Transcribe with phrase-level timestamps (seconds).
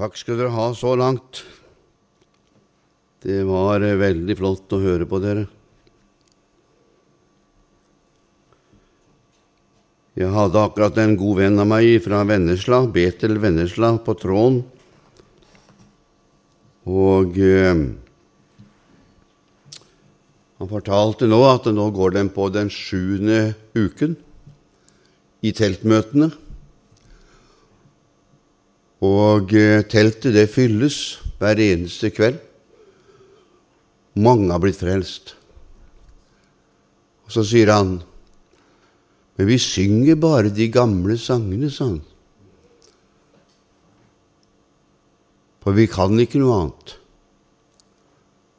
[0.00, 1.42] Takk skal dere ha så langt.
[3.20, 5.42] Det var eh, veldig flott å høre på dere.
[10.16, 14.62] Jeg hadde akkurat en god venn av meg fra Vennesla, Betel Vennesla, på tråden.
[16.88, 17.84] Og eh,
[20.56, 24.16] han fortalte nå at nå går den på den sjuende uken
[25.44, 26.32] i teltmøtene.
[29.00, 32.40] Og eh, teltet det fylles hver eneste kveld.
[34.20, 35.34] Mange har blitt frelst.
[37.24, 38.00] Og så sier han
[39.38, 42.02] Men vi synger bare de gamle sangene, sa han.
[45.64, 46.92] For vi kan ikke noe annet.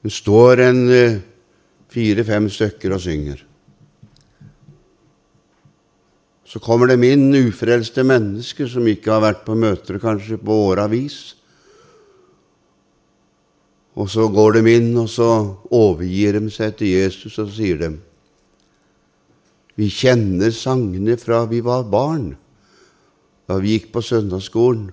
[0.01, 1.19] Det står en eh,
[1.93, 3.43] fire-fem stykker og synger.
[6.51, 11.37] Så kommer de inn ufrelste mennesker som ikke har vært på møter kanskje på åravis.
[13.95, 15.29] Og så går de inn, og så
[15.71, 17.91] overgir de seg til Jesus, og sier de
[19.79, 22.33] Vi kjenner sangene fra vi var barn,
[23.47, 24.89] da vi gikk på søndagsskolen.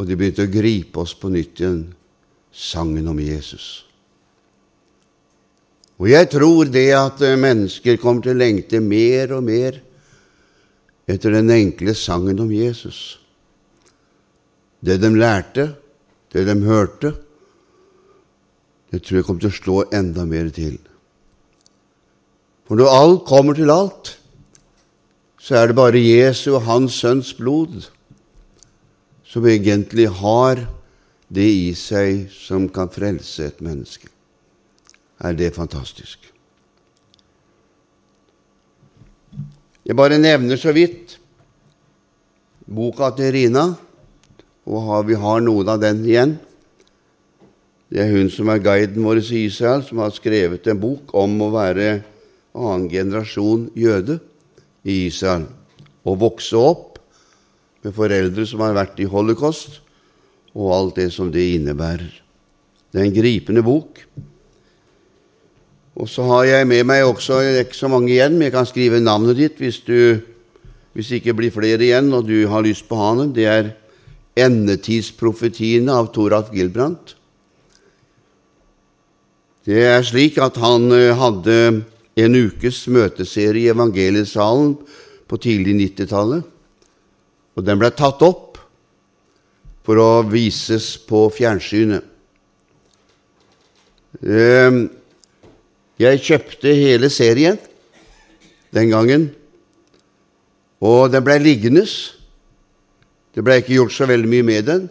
[0.00, 1.84] Og de begynte å gripe oss på nytt igjen,
[2.48, 3.84] sangen om Jesus.
[6.00, 9.82] Og jeg tror det at mennesker kommer til å lengte mer og mer
[11.10, 13.18] etter den enkle sangen om Jesus.
[14.80, 15.72] Det de lærte,
[16.32, 17.12] det de hørte,
[18.90, 20.78] det tror jeg kommer til å slå enda mer til.
[22.66, 24.16] For når alt kommer til alt,
[25.40, 27.88] så er det bare Jesu og Hans Sønns blod
[29.26, 30.64] som egentlig har
[31.30, 34.10] det i seg som kan frelse et menneske.
[35.22, 36.29] Er det fantastisk?
[39.90, 41.16] Jeg bare nevner så vidt
[42.70, 43.64] boka til Rina,
[44.70, 46.36] og vi har noen av den igjen.
[47.90, 51.34] Det er hun som er guiden vår i Israel, som har skrevet en bok om
[51.42, 51.88] å være
[52.54, 54.20] annen generasjon jøde
[54.86, 55.48] i Israel
[56.06, 57.02] og vokse opp
[57.82, 59.80] med foreldre som har vært i holocaust,
[60.54, 62.14] og alt det som det innebærer.
[62.94, 64.04] Det er en gripende bok.
[66.00, 68.54] Og så har jeg med meg også Det er ikke så mange igjen, men jeg
[68.54, 70.20] kan skrive navnet ditt hvis, du,
[70.96, 73.34] hvis det ikke blir flere igjen og du har lyst på å.
[73.36, 73.74] Det er
[74.40, 77.16] 'Endetidsprofetiene' av Toralf Gilbrandt.
[79.66, 81.82] Det er slik at han eh, hadde
[82.16, 84.78] en ukes møteserie i Evangeliesalen
[85.28, 86.46] på tidlig 90-tallet.
[87.58, 88.56] Og den ble tatt opp
[89.84, 92.06] for å vises på fjernsynet.
[96.00, 97.58] Jeg kjøpte hele serien
[98.72, 99.26] den gangen,
[100.80, 101.82] og den blei liggende.
[103.34, 104.86] Det blei ikke gjort så veldig mye med den.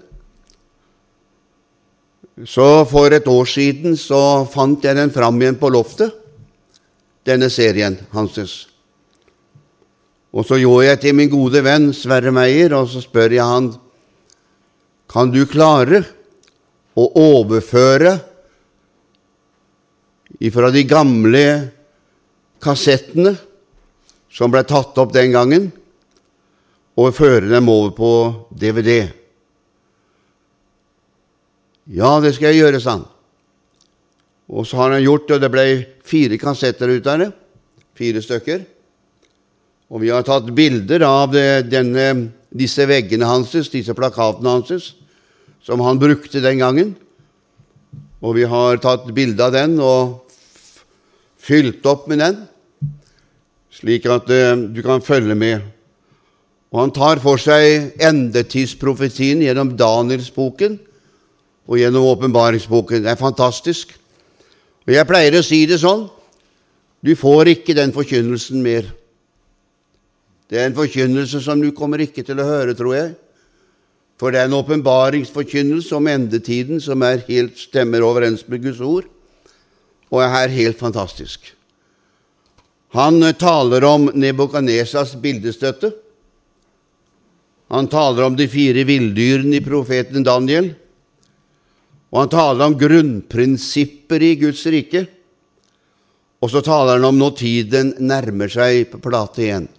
[2.46, 6.14] Så for et år siden så fant jeg den fram igjen på loftet,
[7.26, 8.38] denne serien hans.
[10.30, 13.74] Og så gjorde jeg til min gode venn Sverre Meyer, og så spør jeg han
[15.10, 16.04] kan du klare
[16.94, 18.20] å overføre
[20.40, 21.46] ifra de gamle
[22.64, 23.36] kassettene
[24.32, 25.70] som ble tatt opp den gangen,
[27.00, 28.12] og føre dem over på
[28.60, 29.08] DVD.
[31.90, 33.06] Ja, det skal jeg gjøre, sa han.
[34.50, 35.66] Og så har han gjort det, og det ble
[36.06, 37.30] fire kassetter ut av det.
[37.98, 38.66] Fire stykker.
[39.90, 41.34] Og vi har tatt bilder av
[41.66, 42.08] denne,
[42.50, 44.92] disse veggene hans, disse plakatene hans,
[45.66, 46.94] som han brukte den gangen.
[48.20, 50.29] Og vi har tatt bilde av den og
[51.40, 52.38] fylt opp med den,
[53.74, 55.64] slik at uh, du kan følge med.
[56.70, 60.78] Og han tar for seg endetidsprofetien gjennom Danielsboken
[61.70, 63.04] og gjennom åpenbaringsboken.
[63.06, 63.96] Det er fantastisk.
[64.86, 66.08] Og Jeg pleier å si det sånn
[67.00, 68.90] du får ikke den forkynnelsen mer.
[70.50, 73.14] Det er en forkynnelse som du kommer ikke til å høre, tror jeg.
[74.20, 79.08] For det er en åpenbaringsforkynnelse om endetiden som er helt stemmer overens med Guds ord,
[80.10, 81.54] og er her helt fantastisk.
[82.98, 85.92] Han taler om Nebukadnesas bildestøtte.
[87.70, 90.72] Han taler om de fire villdyrene i profeten Daniel.
[92.10, 95.06] Og han taler om grunnprinsipper i Guds rike.
[96.42, 99.70] Og så taler han om når tiden nærmer seg på plate 1.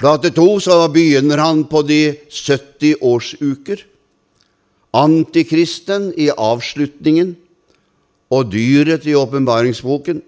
[0.00, 2.00] Plate 2 så begynner han på de
[2.32, 3.84] 70 årsuker.
[4.96, 7.36] Antikristen i avslutningen
[8.32, 10.22] og dyret i åpenbaringsboken.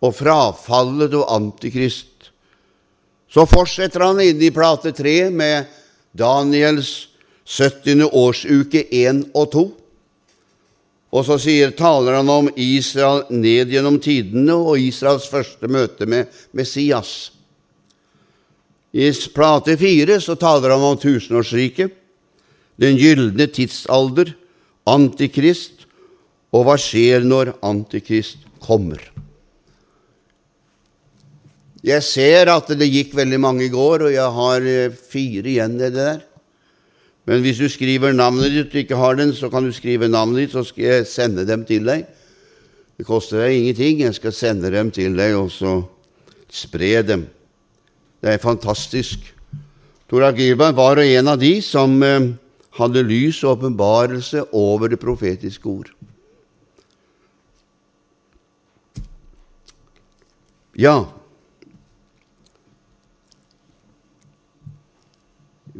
[0.00, 2.30] Og frafallet og antikrist.
[3.30, 5.68] Så fortsetter han inne i plate 3 med
[6.16, 7.10] Daniels
[7.46, 8.08] 70.
[8.10, 9.66] årsuke 1 og 2.
[11.10, 16.30] Og så sier, taler han om Israel ned gjennom tidene og Israels første møte med
[16.54, 17.32] Messias.
[18.94, 21.92] I plate fire så taler han om tusenårsriket,
[22.80, 24.32] den gylne tidsalder,
[24.88, 25.79] Antikrist,
[26.50, 29.02] og hva skjer når Antikrist kommer.
[31.80, 35.78] Jeg ser at det gikk veldig mange i går, og jeg har eh, fire igjen
[35.78, 36.18] i det der.
[37.28, 40.42] Men hvis du skriver navnet ditt og ikke har den, så kan du skrive navnet
[40.42, 42.04] ditt, så skal jeg sende dem til deg.
[43.00, 44.02] Det koster deg ingenting.
[44.04, 45.78] Jeg skal sende dem til deg, og så
[46.52, 47.24] spre dem.
[48.20, 49.24] Det er fantastisk.
[50.10, 52.32] Tora Gilbert var en av de som eh,
[52.76, 55.88] hadde lys og åpenbarelse over det profetiske ord.
[60.80, 60.96] Ja,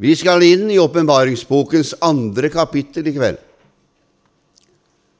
[0.00, 3.40] Vi skal inn i åpenbaringsbokens andre kapittel i kveld.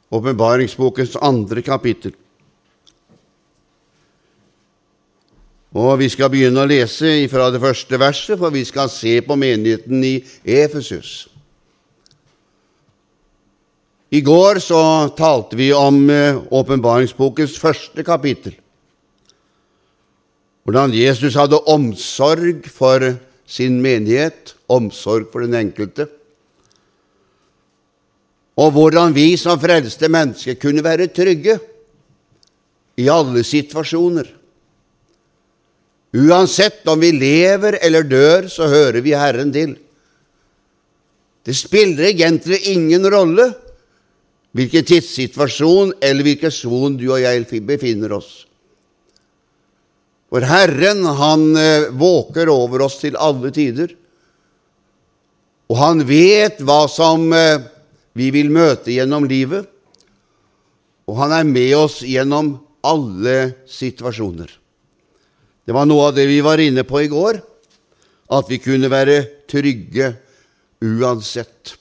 [0.08, 2.14] Åpenbaringsbokens andre kapittel.
[5.76, 9.36] Og Vi skal begynne å lese fra det første verset, for vi skal se på
[9.36, 11.28] menigheten i Efesus.
[14.10, 14.80] I går så
[15.14, 18.56] talte vi om eh, åpenbaringsbokens første kapittel.
[20.64, 23.04] Hvordan Jesus hadde omsorg for
[23.48, 26.06] sin menighet, omsorg for den enkelte.
[28.60, 31.56] Og hvordan vi som frelste mennesker kunne være trygge
[33.00, 34.28] i alle situasjoner.
[36.20, 39.76] Uansett om vi lever eller dør, så hører vi Herren til.
[41.46, 43.46] Det spiller egentlig ingen rolle
[44.52, 48.49] hvilken tidssituasjon eller hvilken son du og jeg befinner oss.
[50.30, 53.96] For Herren, han eh, våker over oss til alle tider.
[55.70, 57.58] Og han vet hva som eh,
[58.18, 59.66] vi vil møte gjennom livet,
[61.10, 62.54] og han er med oss gjennom
[62.86, 64.50] alle situasjoner.
[65.66, 67.40] Det var noe av det vi var inne på i går,
[68.30, 70.12] at vi kunne være trygge
[70.82, 71.74] uansett.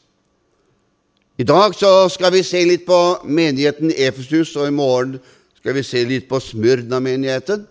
[1.39, 2.99] I dag så skal vi se litt på
[3.29, 5.19] menigheten Efesus, og i morgen
[5.59, 7.63] skal vi se litt på Smyrna-menigheten.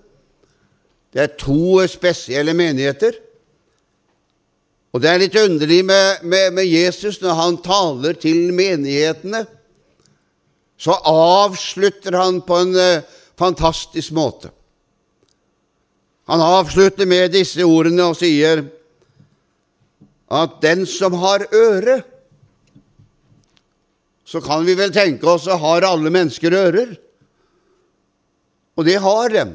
[1.13, 3.17] Det er to spesielle menigheter.
[4.93, 9.45] Og det er litt underlig med, med, med, Jesus når han taler til menighetene.
[10.79, 13.05] Så avslutter han på en uh,
[13.39, 14.53] fantastisk måte.
[16.29, 18.67] Han avslutter med disse ordene og sier
[20.29, 22.03] at den som har øre
[24.29, 26.91] Så kan vi vel tenke oss at har alle mennesker ører?
[28.77, 29.55] Og det har dem.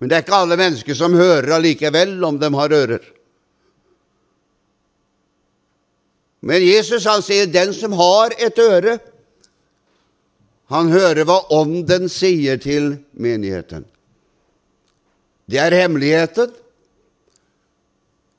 [0.00, 3.02] Men det er ikke alle mennesker som hører allikevel om de har ører.
[6.40, 8.98] Men Jesus han sier, 'Den som har et øre,
[10.72, 13.84] han hører hva Ånden sier til menigheten'.
[15.50, 16.52] Det er hemmeligheten.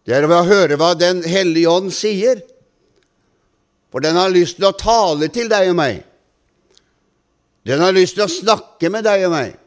[0.05, 2.41] Det er å høre hva Den hellige ånd sier.
[3.91, 6.03] For den har lyst til å tale til deg og meg.
[7.67, 9.57] Den har lyst til å snakke med deg og meg.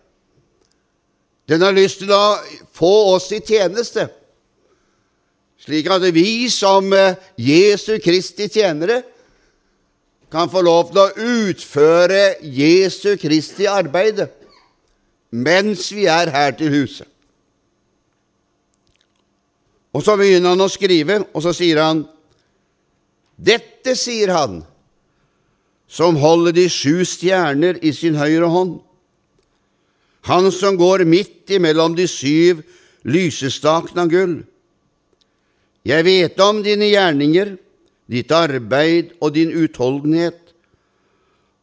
[1.49, 2.37] Den har lyst til å
[2.73, 4.09] få oss i tjeneste
[5.65, 9.01] slik at vi som eh, Jesu Kristi tjenere
[10.33, 14.27] kan få lov til å utføre Jesu Kristi arbeid
[15.35, 17.09] mens vi er her til huset.
[19.95, 22.05] Og så begynner han å skrive, og så sier han
[23.35, 24.61] Dette sier han
[25.91, 28.77] som holder de sju stjerner i sin høyre hånd,
[30.25, 32.63] han som går midt imellom de syv
[33.05, 34.39] lysestakene av gull.
[35.85, 37.57] Jeg vet om dine gjerninger,
[38.09, 40.41] ditt arbeid og din utholdenhet,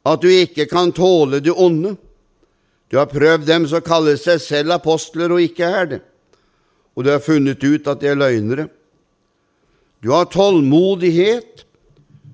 [0.05, 1.95] at du ikke kan tåle det onde.
[2.89, 6.01] Du har prøvd dem som kaller seg selv apostler og ikke er det,
[6.93, 8.67] og du har funnet ut at de er løgnere.
[10.01, 11.65] Du har tålmodighet,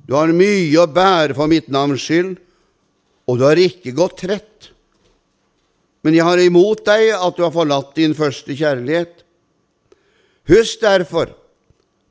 [0.07, 2.36] du har mye å bære for mitt navns skyld,
[3.27, 4.72] og du har ikke gått trett.
[6.07, 9.25] Men jeg har imot deg at du har forlatt din første kjærlighet.
[10.47, 11.33] Husk derfor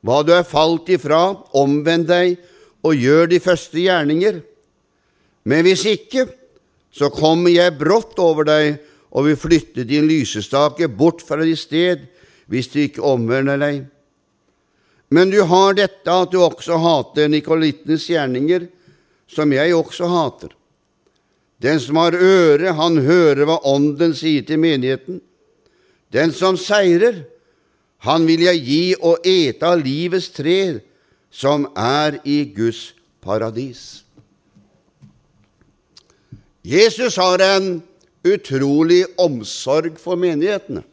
[0.05, 2.35] hva du er falt ifra, omvend deg
[2.85, 4.37] og gjør de første gjerninger.
[5.49, 6.27] Men hvis ikke,
[6.93, 8.77] så kommer jeg brått over deg
[9.09, 12.05] og vil flytte din lysestake bort fra ditt sted,
[12.45, 13.81] hvis du ikke omvender deg.
[15.09, 18.69] Men du har dette at du også hater nikolittenes gjerninger,
[19.25, 20.53] som jeg også hater.
[21.61, 25.21] Den som har øre, han hører hva Ånden sier til menigheten.
[26.13, 27.23] Den som seirer,
[28.05, 30.79] han vil jeg gi å ete av livets tre,
[31.33, 34.03] som er i Guds paradis.
[36.67, 37.81] Jesus har en
[38.27, 40.83] utrolig omsorg for menighetene.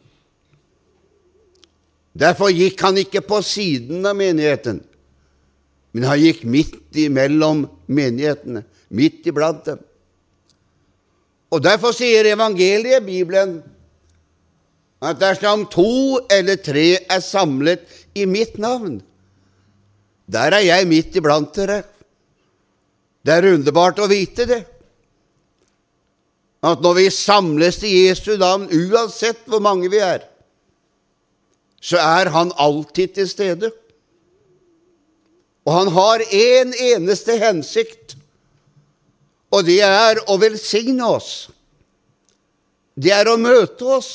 [2.15, 4.79] Derfor gikk han ikke på siden av menigheten,
[5.91, 9.81] men han gikk midt imellom menighetene, midt iblant dem.
[11.53, 13.59] Og Derfor sier evangeliet, Bibelen,
[15.05, 17.83] at dersom to eller tre er samlet
[18.15, 19.01] i mitt navn,
[20.25, 21.83] der er jeg midt iblant dere.
[23.25, 24.63] Det er underbart å vite det
[26.65, 30.23] at når vi samles til Jesu navn, uansett hvor mange vi er,
[31.77, 33.69] så er han alltid til stede.
[35.65, 38.15] Og han har én en eneste hensikt,
[39.53, 41.33] og det er å velsigne oss.
[42.95, 44.11] Det er å møte oss.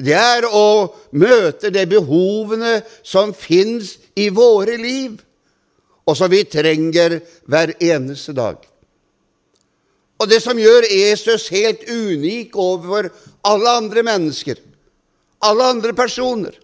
[0.00, 5.18] Det er å møte de behovene som fins i våre liv,
[6.08, 7.18] og som vi trenger
[7.50, 8.62] hver eneste dag.
[10.20, 13.10] Og det som gjør Jesus helt unik overfor
[13.48, 14.58] alle andre mennesker,
[15.44, 16.56] alle andre personer,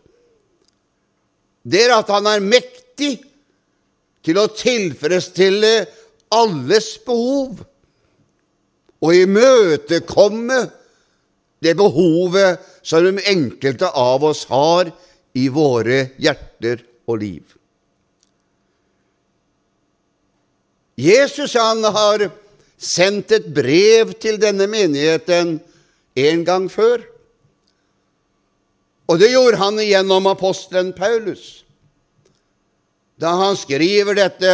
[1.67, 3.17] det er at han er mektig
[4.27, 5.73] til å tilfredsstille
[6.35, 7.63] alles behov
[9.03, 10.61] og imøtekomme
[11.63, 14.91] det behovet som de enkelte av oss har
[15.37, 17.45] i våre hjerter og liv.
[20.97, 22.31] Jesus han har
[22.81, 25.59] sendt et brev til denne menigheten
[26.17, 27.05] en gang før.
[29.07, 31.63] Og det gjorde han gjennom apostelen Paulus,
[33.21, 34.51] da han skriver dette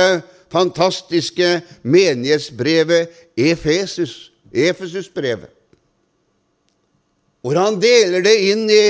[0.52, 5.50] fantastiske menighetsbrevet Efesus, Efesusbrevet,
[7.42, 8.84] hvor han deler det inn i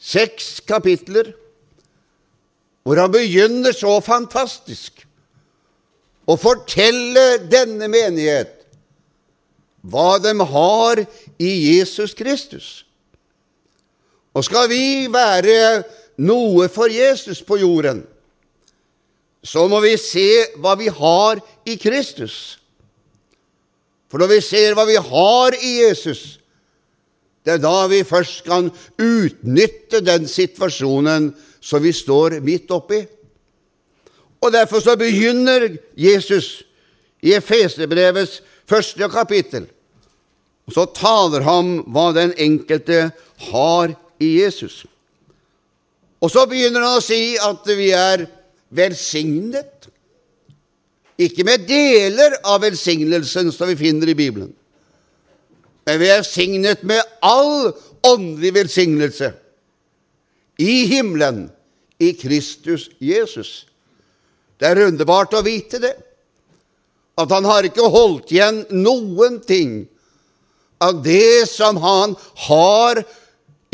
[0.00, 1.30] seks kapitler,
[2.84, 5.04] hvor han begynner så fantastisk
[6.28, 8.64] å fortelle denne menighet
[9.84, 11.04] hva de har
[11.36, 12.68] i Jesus Kristus.
[14.34, 15.84] Og skal vi være
[16.24, 18.02] noe for Jesus på jorden,
[19.44, 20.28] så må vi se
[20.60, 22.58] hva vi har i Kristus.
[24.08, 26.38] For når vi ser hva vi har i Jesus,
[27.44, 33.02] det er da vi først kan utnytte den situasjonen som vi står midt oppi.
[34.40, 36.62] Og Derfor så begynner Jesus
[37.24, 39.68] i Efeserbrevets første kapittel
[40.64, 43.10] og så taler han hva den enkelte
[43.50, 44.84] har i Jesus.
[46.24, 48.24] Og så begynner han å si at vi er
[48.74, 49.88] velsignet.
[51.20, 54.50] Ikke med deler av velsignelsen som vi finner i Bibelen,
[55.84, 57.70] men vi er signet med all
[58.04, 59.28] åndelig velsignelse
[60.58, 61.46] i himmelen
[62.02, 63.66] i Kristus Jesus.
[64.58, 65.94] Det er underbart å vite det,
[67.14, 69.84] at han har ikke holdt igjen noen ting
[70.82, 72.16] av det som han
[72.48, 73.04] har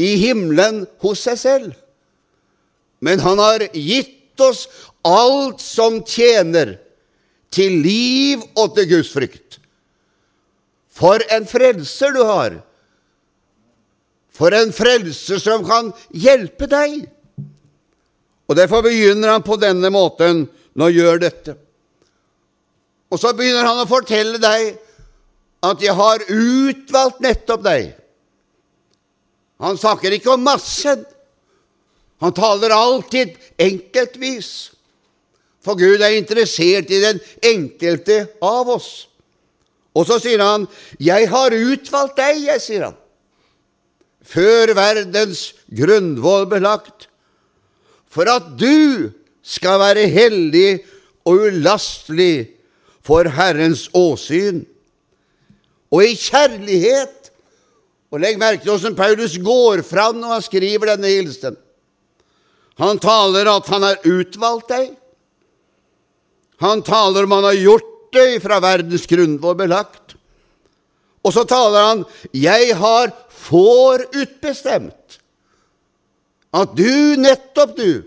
[0.00, 1.70] i himmelen hos seg selv.
[3.00, 4.66] Men han har gitt oss
[5.06, 6.76] alt som tjener
[7.52, 9.58] til liv og til Guds frykt.
[10.90, 12.58] For en frelser du har!
[14.34, 17.02] For en frelser som kan hjelpe deg!
[18.50, 21.54] Og Derfor begynner han på denne måten når han gjør dette.
[23.10, 24.74] Og så begynner han å fortelle deg
[25.66, 27.90] at jeg har utvalgt nettopp deg.
[29.60, 31.02] Han snakker ikke om massen.
[32.20, 34.70] Han taler alltid enkeltvis.
[35.60, 39.08] For Gud er interessert i den enkelte av oss.
[39.94, 42.96] Og så sier han, 'Jeg har utvalgt deg', jeg, sier han,
[44.24, 47.08] 'før verdens grunnvoll ble lagt,
[48.08, 49.10] for at du
[49.42, 50.84] skal være hellig
[51.24, 52.50] og ulastelig
[53.02, 54.66] for Herrens åsyn'
[55.90, 57.30] og i kjærlighet.
[58.10, 61.56] Og legg merke til hvordan Paulus går fram når han skriver denne hilsen.
[62.78, 64.94] Han taler at han har utvalgt deg.
[66.60, 70.16] Han taler om han har gjort det fra verdens grunnvoll belagt.
[71.24, 75.18] Og så taler han 'Jeg har forutbestemt
[76.52, 78.02] at du, nettopp du,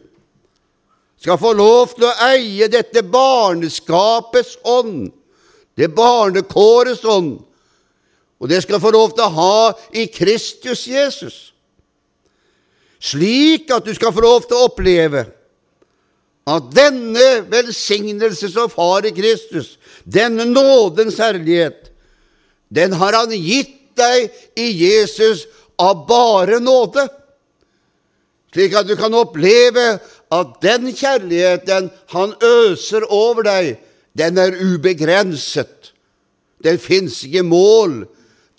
[1.18, 5.14] skal få lov til å eie dette barneskapets ånd,
[5.80, 7.38] det barnekårets ånd,
[8.40, 11.54] og det skal få lov til å ha i Kristus Jesus.
[13.00, 15.24] Slik at du skal få lov til å oppleve
[16.48, 21.92] at denne velsignelse som far i Kristus, denne nådens herlighet,
[22.74, 25.46] den har han gitt deg i Jesus
[25.80, 27.06] av bare nåde.
[28.54, 29.98] Slik at du kan oppleve
[30.34, 33.76] at den kjærligheten han øser over deg,
[34.18, 35.94] den er ubegrenset.
[36.64, 38.04] Den fins ikke mål.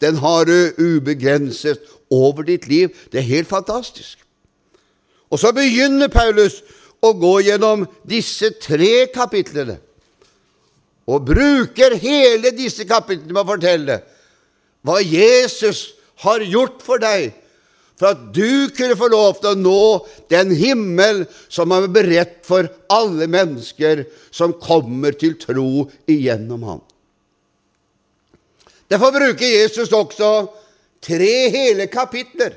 [0.02, 2.90] Den har du ubegrenset over ditt liv.
[3.12, 4.18] Det er helt fantastisk.
[5.30, 6.60] Og så begynner Paulus
[7.04, 9.76] å gå gjennom disse tre kapitlene,
[11.04, 13.98] og bruker hele disse kapitlene med å fortelle
[14.84, 15.90] hva Jesus
[16.24, 17.32] har gjort for deg,
[17.94, 19.82] for at du kunne få lov til å nå
[20.32, 24.02] den himmel som er beredt for alle mennesker
[24.34, 26.82] som kommer til tro igjennom ham.
[28.90, 30.32] Derfor bruker Jesus også
[31.04, 32.56] tre hele kapitler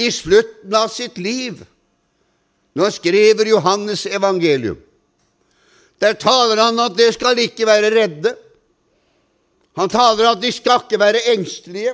[0.00, 1.60] i slutten av sitt liv
[2.74, 4.78] når han skriver Johannes evangelium.
[6.00, 8.34] Der taler han at dere skal ikke være redde.
[9.76, 11.92] Han taler at de skal ikke være engstelige.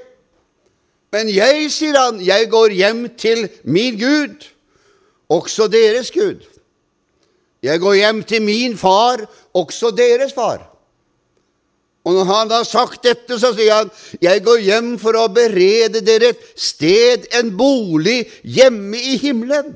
[1.13, 4.47] Men jeg, sier han, jeg går hjem til min Gud,
[5.33, 6.43] også deres Gud.
[7.63, 9.23] Jeg går hjem til min far,
[9.55, 10.61] også deres far.
[12.07, 13.91] Og når han har sagt dette, så sier han,
[14.23, 19.75] 'Jeg går hjem for å berede dere et sted, en bolig, hjemme i himmelen.'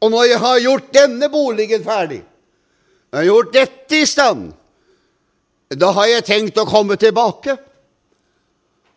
[0.00, 2.22] Og når jeg har gjort denne boligen ferdig,
[3.10, 4.50] når jeg har gjort dette i stand,
[5.76, 7.56] da har jeg tenkt å komme tilbake.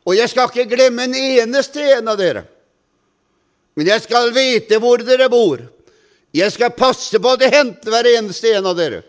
[0.08, 2.46] Og jeg skal ikke glemme en eneste en av dere.
[3.78, 5.62] Men jeg skal vite hvor dere bor.
[6.34, 9.04] Jeg skal passe på at jeg henter hver eneste en av dere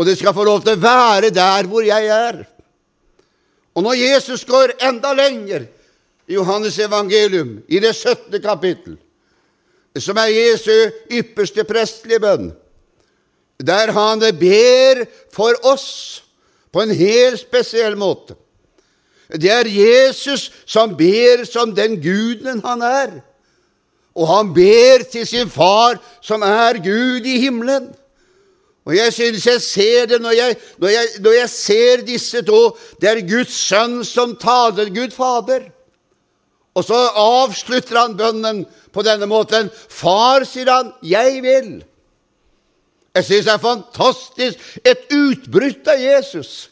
[0.00, 2.40] og dere skal få lov til å være der hvor jeg er.
[3.76, 5.66] Og når Jesus går enda lenger
[6.30, 8.40] i Johannes evangelium, i det 17.
[8.42, 8.96] kapittel,
[9.98, 10.72] som er Jesu
[11.10, 12.52] ypperste prestelige bønn,
[13.60, 15.04] der han ber
[15.34, 16.22] for oss
[16.72, 18.36] på en helt spesiell måte.
[19.30, 23.10] Det er Jesus som ber som den guden han er.
[24.14, 27.92] Og han ber til sin far, som er Gud i himmelen.
[28.84, 32.76] Og jeg synes jeg ser det når jeg, når jeg, når jeg ser disse to.
[33.00, 35.68] Det er Guds sønn som taler Gud Fader.
[36.80, 38.64] Og så avslutter han bønnen
[38.94, 39.68] på denne måten.
[39.92, 41.70] Far, sier han, jeg vil.
[43.16, 44.68] Jeg synes det er fantastisk.
[44.80, 46.70] Et utbrudd av Jesus.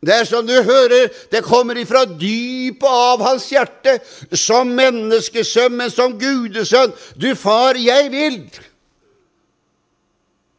[0.00, 3.98] Det er som du hører, det kommer ifra dypet av hans hjerte,
[4.32, 6.94] som menneskesønn, men som gudesønn.
[7.20, 8.38] Du, far, jeg vil.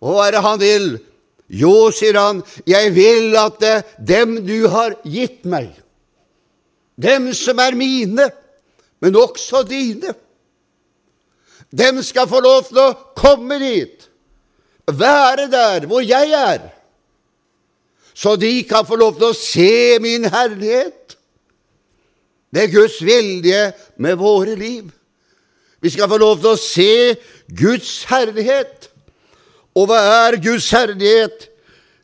[0.02, 0.92] Og hva er det han vil?
[1.52, 5.74] Jo, sier han, jeg vil at det, dem du har gitt meg,
[7.02, 8.30] dem som er mine,
[9.02, 10.14] men også dine,
[11.72, 14.08] dem skal få lov til å komme dit,
[14.92, 16.70] være der hvor jeg er,
[18.14, 21.16] så de kan få lov til å se min herlighet.
[22.52, 23.62] Det er Guds vilje
[23.98, 24.90] med våre liv.
[25.82, 27.16] Vi skal få lov til å se
[27.48, 28.92] Guds herlighet.
[29.74, 31.48] Og hva er Guds herlighet?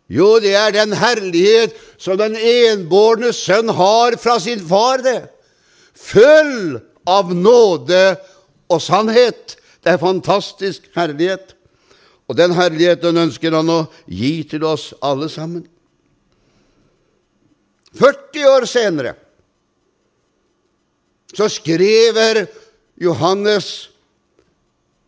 [0.07, 5.19] Jo, det er den herlighet som den enbårne sønn har fra sin far, det.
[5.93, 8.17] Full av nåde
[8.67, 9.55] og sannhet.
[9.83, 11.53] Det er fantastisk herlighet.
[12.27, 15.63] Og den herligheten ønsker han å gi til oss alle sammen.
[17.97, 19.15] 40 år senere
[21.37, 22.45] så skriver
[22.99, 23.89] Johannes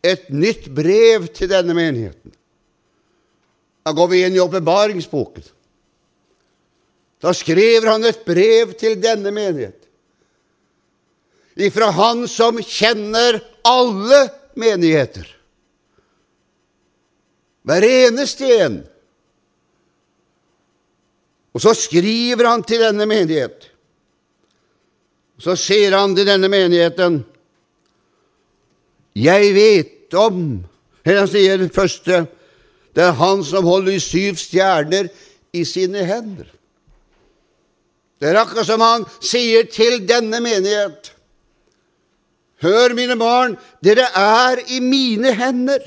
[0.06, 2.34] et nytt brev til denne menigheten.
[3.84, 5.44] Da går vi inn i åpenbaringsboken.
[7.20, 9.79] Da skriver han et brev til denne menighet.
[11.60, 14.22] Ifra han som kjenner alle
[14.60, 15.28] menigheter.
[17.67, 18.78] Hver eneste en.
[21.54, 23.67] Og så skriver han til denne menighet.
[25.39, 27.22] Så sier han til denne menigheten
[29.15, 30.41] Jeg vet om
[31.06, 32.26] Eller han sier det første
[32.95, 35.08] det er han som holder syv stjerner
[35.56, 36.48] i sine hender.
[38.19, 41.13] Det er akkurat som han sier til denne menighet.
[42.63, 45.84] Hør, mine barn, dere er i mine hender.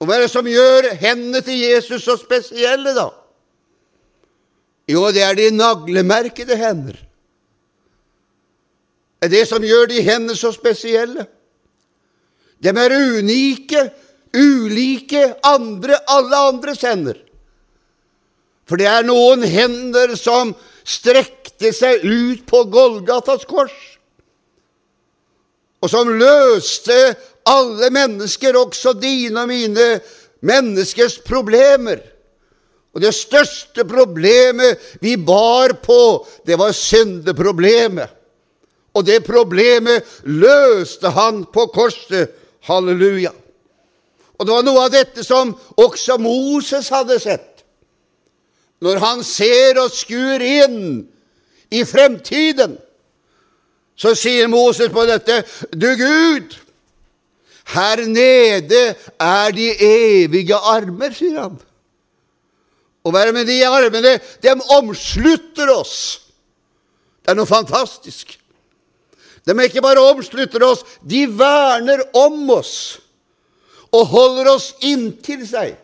[0.00, 3.08] Og hva er det som gjør hendene til Jesus så spesielle, da?
[4.90, 6.98] Jo, det er de naglemerkede hender.
[9.22, 11.24] Det er det som gjør de hendene så spesielle.
[12.60, 13.86] De er unike
[14.34, 17.16] ulike andre, alle andres hender.
[18.68, 23.74] For det er noen hender som strekte seg ut på Golgatas kors,
[25.84, 26.96] og som løste
[27.44, 29.88] alle mennesker, også dine og mine
[30.40, 32.00] menneskers problemer.
[32.94, 38.08] Og det største problemet vi bar på, det var syndeproblemet.
[38.94, 42.30] Og det problemet løste han på korset.
[42.64, 43.34] Halleluja.
[44.38, 47.60] Og det var noe av dette som også Moses hadde sett.
[48.80, 50.80] Når han ser og skuer inn
[51.74, 52.78] i fremtiden,
[53.96, 56.56] så sier Moses på dette Du Gud,
[57.74, 58.82] her nede
[59.20, 61.54] er de evige armer, sier han.
[63.04, 65.96] Å være med de armene, de omslutter oss.
[67.24, 68.34] Det er noe fantastisk.
[69.44, 72.76] De ikke bare omslutter oss, de verner om oss
[73.94, 75.76] og holder oss inntil seg.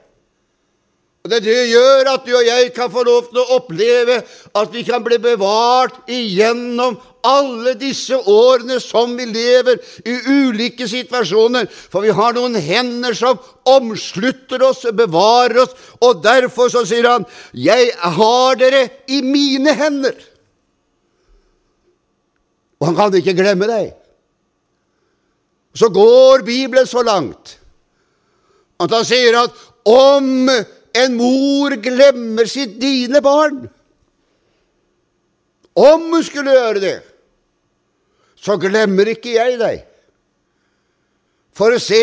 [1.20, 4.22] Og Det det gjør at du og jeg kan få lov til å oppleve
[4.56, 6.96] at vi kan bli bevart igjennom
[7.28, 9.76] alle disse årene som vi lever
[10.08, 10.14] i
[10.48, 11.68] ulike situasjoner.
[11.68, 13.36] For vi har noen hender som
[13.68, 15.76] omslutter oss bevarer oss.
[16.00, 20.24] Og derfor så sier han, 'Jeg har dere i mine hender'.
[22.80, 23.92] Og han kan ikke glemme deg.
[25.74, 27.58] Så går Bibelen så langt
[28.80, 29.52] at han sier at
[29.84, 30.48] om
[30.94, 33.68] en mor glemmer sitt dine barn
[35.74, 36.96] Om hun skulle gjøre det,
[38.36, 39.84] så glemmer ikke jeg deg.
[41.54, 42.00] For å se,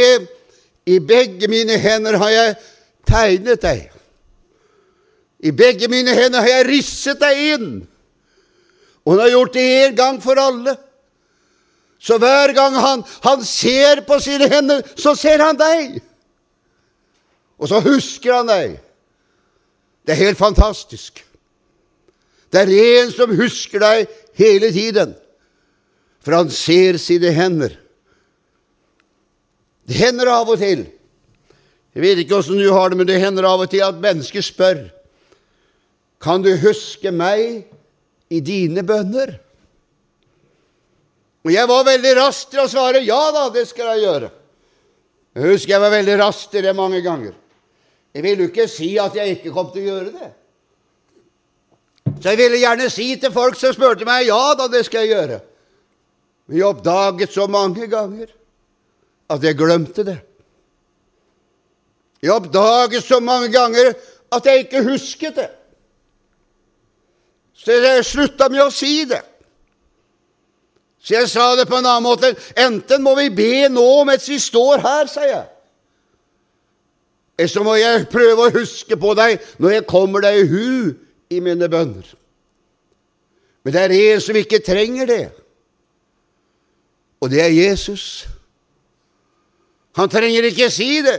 [0.88, 2.56] i begge mine hender har jeg
[3.06, 3.84] tegnet deg.
[5.44, 7.70] I begge mine hender har jeg risset deg inn.
[9.04, 10.78] Og hun har gjort det en gang for alle.
[12.00, 16.00] Så hver gang han, han ser på sine hender, så ser han deg.
[17.58, 18.76] Og så husker han deg.
[20.06, 21.24] Det er helt fantastisk.
[22.54, 25.16] Det er en som husker deg hele tiden,
[26.24, 27.74] for han ser sine hender.
[29.88, 30.86] Det hender av og til
[31.96, 34.44] Jeg vet ikke åssen du har det, men det hender av og til at mennesker
[34.44, 34.82] spør
[36.22, 37.64] Kan du huske meg
[38.30, 39.38] i dine bønner?
[41.48, 44.30] Og jeg var veldig rask til å svare ja da, det skal jeg gjøre.
[45.38, 47.36] Jeg husker jeg var veldig rask til det mange ganger.
[48.18, 50.28] Jeg ville jo ikke si at jeg ikke kom til å gjøre det.
[52.18, 55.12] Så jeg ville gjerne si til folk som spurte meg ja da, det skal jeg
[55.12, 55.36] gjøre.
[56.50, 58.32] Jeg oppdaget så mange ganger
[59.30, 60.16] at jeg glemte det.
[62.24, 63.92] Jeg oppdaget så mange ganger
[64.34, 65.50] at jeg ikke husket det.
[67.54, 69.22] Så jeg slutta med å si det.
[71.06, 72.34] Så jeg sa det på en annen måte.
[72.58, 75.46] Enten må vi be nå mens vi står her, sa jeg.
[77.38, 80.70] Eller så må jeg prøve å huske på deg når jeg kommer deg i hu
[81.30, 82.08] i mine bønner.
[83.62, 85.26] Men det er en som ikke trenger det,
[87.22, 88.26] og det er Jesus.
[89.98, 91.18] Han trenger ikke si det,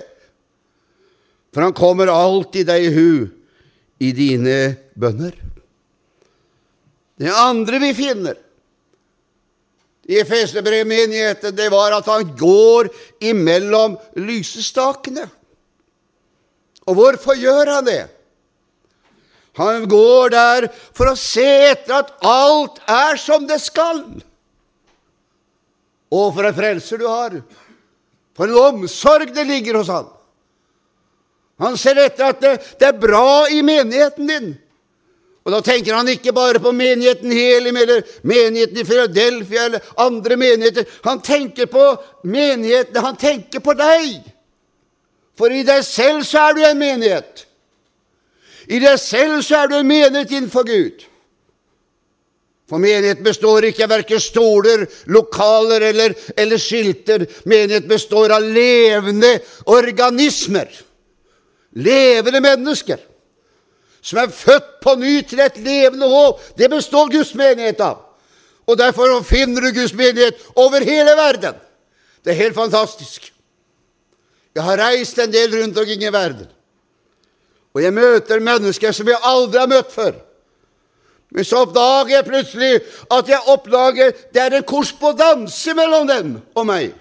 [1.52, 3.12] for han kommer alltid deg i hu
[4.00, 4.58] i dine
[4.98, 5.34] bønner.
[7.18, 8.38] Det andre vi finner
[10.08, 12.88] i Efeserbrevet-menigheten, det var at han går
[13.28, 15.26] imellom lysestakene.
[16.88, 18.02] Og hvorfor gjør han det?
[19.58, 24.04] Han går der for å se etter at alt er som det skal.
[26.08, 27.40] Å, for en frelser du har!
[28.38, 30.06] For en omsorg det ligger hos han.
[31.58, 34.52] Han ser etter at det, det er bra i menigheten din.
[35.42, 40.36] Og Da tenker han ikke bare på menigheten Helim eller menigheten i Philadelphia eller andre
[40.36, 40.86] menigheter.
[41.08, 41.84] Han tenker på
[42.22, 44.20] menighetene, han tenker på deg.
[45.38, 47.44] For i deg selv så er du en menighet.
[48.68, 51.04] I deg selv så er du en menighet innenfor Gud.
[52.68, 57.24] For menighet består ikke av verken stoler, lokaler eller, eller skilter.
[57.48, 59.38] Menighet består av levende
[59.72, 60.68] organismer.
[61.78, 63.00] Levende mennesker
[64.08, 66.42] som er født på ny til et levende håp.
[66.58, 68.04] Det består Guds menighet av.
[68.68, 71.56] Og Derfor finner du Guds menighet over hele verden.
[72.24, 73.32] Det er helt fantastisk.
[74.58, 76.48] Jeg har reist en del rundt omkring i verden,
[77.70, 80.16] og jeg møter mennesker som jeg aldri har møtt før.
[81.30, 82.70] Men så oppdager jeg plutselig
[83.14, 86.96] at jeg oppdager det er en korrespondanse mellom dem og meg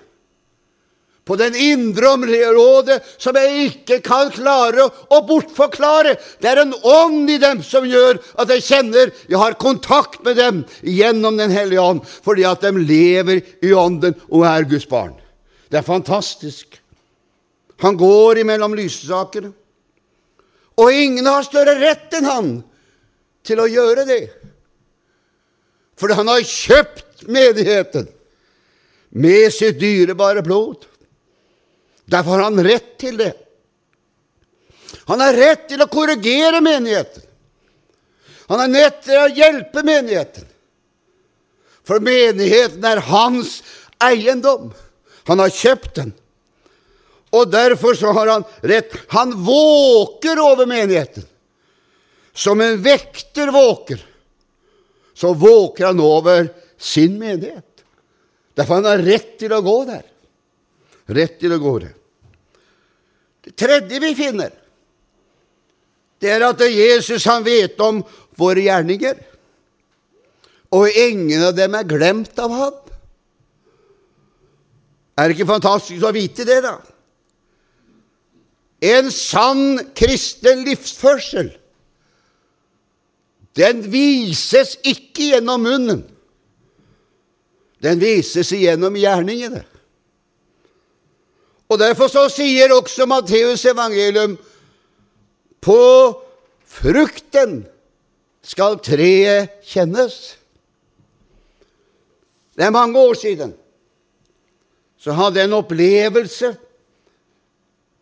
[1.27, 6.15] på den indre området som jeg ikke kan klare å bortforklare.
[6.39, 10.39] Det er en ånd i dem som gjør at jeg kjenner jeg har kontakt med
[10.39, 15.17] dem gjennom Den hellige ånd, fordi at de lever i ånden og er Guds barn.
[15.67, 16.79] Det er fantastisk.
[17.83, 19.51] Han går imellom lysesakene,
[20.77, 22.51] og ingen har større rett enn han
[23.45, 24.21] til å gjøre det.
[25.97, 28.09] For han har kjøpt menigheten
[29.17, 30.85] med sitt dyrebare blod.
[32.05, 33.33] Derfor har han rett til det.
[35.09, 37.23] Han har rett til å korrigere menigheten.
[38.47, 40.45] Han har rett til å hjelpe menigheten.
[41.87, 43.61] For menigheten er hans
[44.03, 44.69] eiendom.
[45.27, 46.13] Han har kjøpt den.
[47.35, 48.93] Og derfor så har han rett.
[49.11, 51.25] Han våker over menigheten.
[52.33, 53.97] Som en vekter våker,
[55.13, 57.65] så våker han over sin menighet.
[58.53, 60.03] Derfor han har rett til å gå der.
[61.17, 61.95] Rett til å gå der.
[63.47, 64.51] Det tredje vi finner,
[66.21, 68.03] det er at Jesus han vet om
[68.37, 69.17] våre gjerninger.
[70.77, 72.77] Og ingen av dem er glemt av ham.
[75.17, 76.75] Er det ikke fantastisk å vite det, da?
[78.81, 81.49] En sann kristen livsførsel,
[83.57, 86.03] den vises ikke gjennom munnen.
[87.81, 89.63] Den vises igjennom gjerningene.
[91.67, 94.37] Og Derfor så sier også Matteus evangelium
[95.61, 95.81] på
[96.67, 97.63] frukten
[98.45, 100.37] skal treet kjennes.
[102.55, 103.51] Det er mange år siden
[104.97, 106.53] så hadde jeg en opplevelse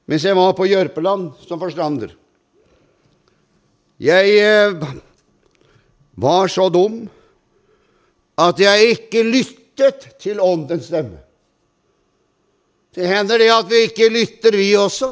[0.06, 2.14] mens jeg var på Jørpeland som forstander.
[4.02, 4.88] Jeg eh,
[6.20, 7.06] var så dum
[8.36, 11.22] at jeg ikke lyttet til Åndens stemme.
[12.96, 15.10] Det hender det at vi ikke lytter, vi også.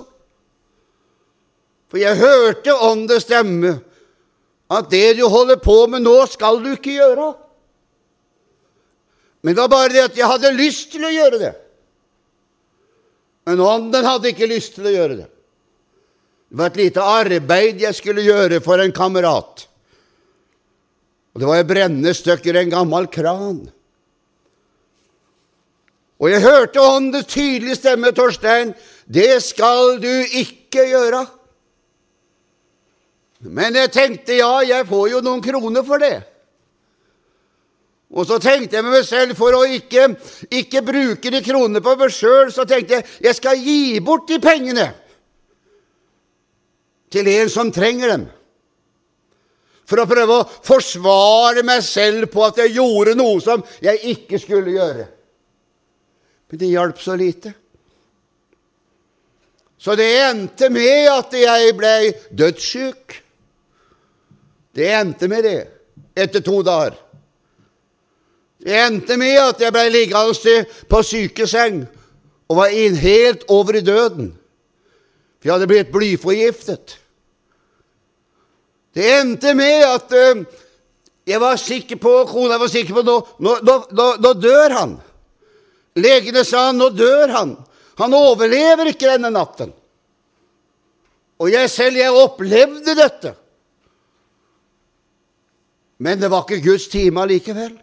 [1.92, 3.78] For jeg hørte Åndens stemme,
[4.72, 7.34] at det du holder på med nå, skal du ikke gjøre.
[9.44, 11.54] Men det var bare det at jeg hadde lyst til å gjøre det.
[13.48, 15.30] Men ånden hadde ikke lyst til å gjøre det.
[16.54, 19.66] Det var et lite arbeid jeg skulle gjøre for en kamerat.
[21.34, 23.64] Og det var et brenne stykker en gammel kran.
[26.22, 28.76] Og jeg hørte åndens tydelige stemme, Torstein,
[29.12, 31.26] det skal du ikke gjøre.
[33.44, 36.22] Men jeg tenkte ja, jeg får jo noen kroner for det.
[38.14, 40.12] Og så tenkte jeg med meg selv, for å ikke,
[40.54, 44.38] ikke bruke de kronene på meg sjøl, så tenkte jeg jeg skal gi bort de
[44.42, 44.92] pengene
[47.14, 48.28] til en som trenger dem.
[49.90, 54.40] For å prøve å forsvare meg selv på at jeg gjorde noe som jeg ikke
[54.42, 55.10] skulle gjøre.
[56.50, 57.54] Men det hjalp så lite.
[59.84, 61.96] Så det endte med at jeg ble
[62.32, 63.18] dødssyk.
[64.74, 65.58] Det endte med det
[66.16, 66.96] etter to dager.
[68.64, 70.56] Det endte med at jeg ble liggende
[70.88, 71.84] på sykeseng
[72.48, 74.32] og var inn helt over i døden.
[75.40, 76.98] For jeg hadde blitt blyforgiftet.
[78.96, 80.44] Det endte med at uh,
[81.28, 84.98] jeg var sikker på, kona var sikker på nå, nå, nå, nå dør han.
[86.00, 87.56] Legene sa nå dør han.
[88.00, 89.74] Han overlever ikke denne natten.
[91.42, 93.34] Og jeg selv, jeg opplevde dette.
[96.04, 97.76] Men det var ikke Guds time allikevel.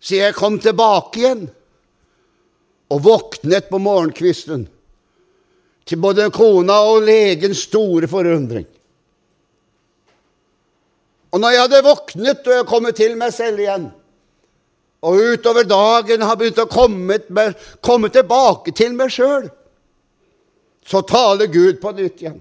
[0.00, 1.46] Så jeg kom tilbake igjen
[2.88, 4.66] og våknet på morgenkvisten
[5.88, 8.66] til både kona og legens store forundring.
[11.32, 13.88] Og når jeg hadde våknet og jeg kommet til meg selv igjen,
[15.04, 17.18] og utover dagen har begynt å komme,
[17.84, 19.46] komme tilbake til meg sjøl,
[20.88, 22.38] så taler Gud på nytt igjen.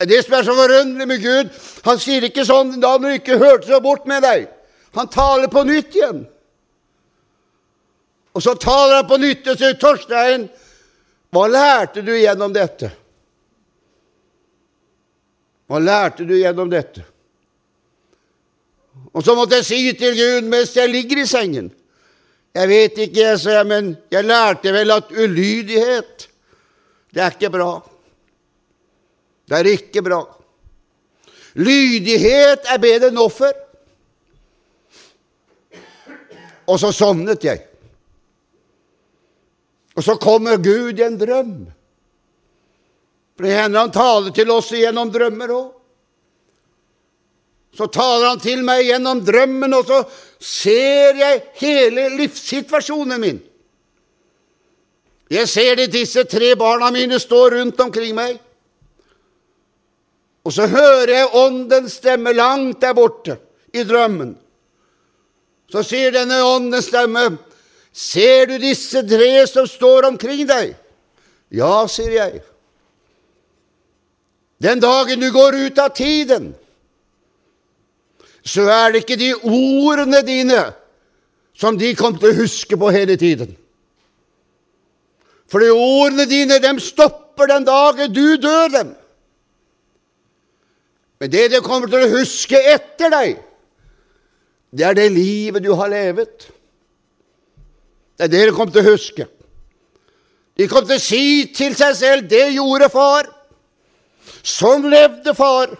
[0.00, 1.50] Det som er så forunderlig med Gud,
[1.84, 4.48] han sier ikke sånn da du ikke hørte så bort med deg.
[4.96, 6.24] Han taler på nytt igjen.
[8.32, 10.48] Og så taler han på nytt og sier, 'Torstein,
[11.30, 12.90] hva lærte du gjennom dette?'
[15.70, 17.04] Hva lærte du gjennom dette?
[19.14, 21.70] Og så måtte jeg si til Gud mens jeg ligger i sengen
[22.54, 26.26] Jeg vet ikke, jeg, sa men jeg lærte vel at ulydighet,
[27.14, 27.68] det er ikke bra.
[29.46, 30.18] Det er ikke bra.
[31.54, 33.54] Lydighet er bedre enn offer.
[36.70, 37.64] Og så sovnet jeg.
[39.98, 41.54] Og så kommer Gud i en drøm.
[43.34, 45.68] For det hender han taler til oss gjennom drømmer òg.
[47.74, 50.00] Så taler han til meg gjennom drømmen, og så
[50.42, 53.38] ser jeg hele livssituasjonen min.
[55.30, 58.40] Jeg ser de disse tre barna mine stå rundt omkring meg.
[60.42, 63.36] Og så hører jeg åndens stemme langt der borte
[63.72, 64.34] i drømmen.
[65.70, 67.36] Så sier denne åndens stemme,
[67.92, 70.74] ser du disse tre som står omkring deg?
[71.54, 72.42] Ja, sier jeg.
[74.60, 76.52] Den dagen du går ut av tiden,
[78.44, 80.60] så er det ikke de ordene dine
[81.56, 83.52] som de kommer til å huske på hele tiden.
[85.50, 88.92] For de ordene dine, dem stopper den dagen du dør dem.
[91.20, 93.40] Men det de kommer til å huske etter deg,
[94.70, 96.48] det er det livet du har levet.
[98.18, 99.26] Det er det de kommer til å huske.
[100.58, 103.30] De kom til å si til seg selv 'Det gjorde far'.
[104.42, 105.70] Sånn levde far.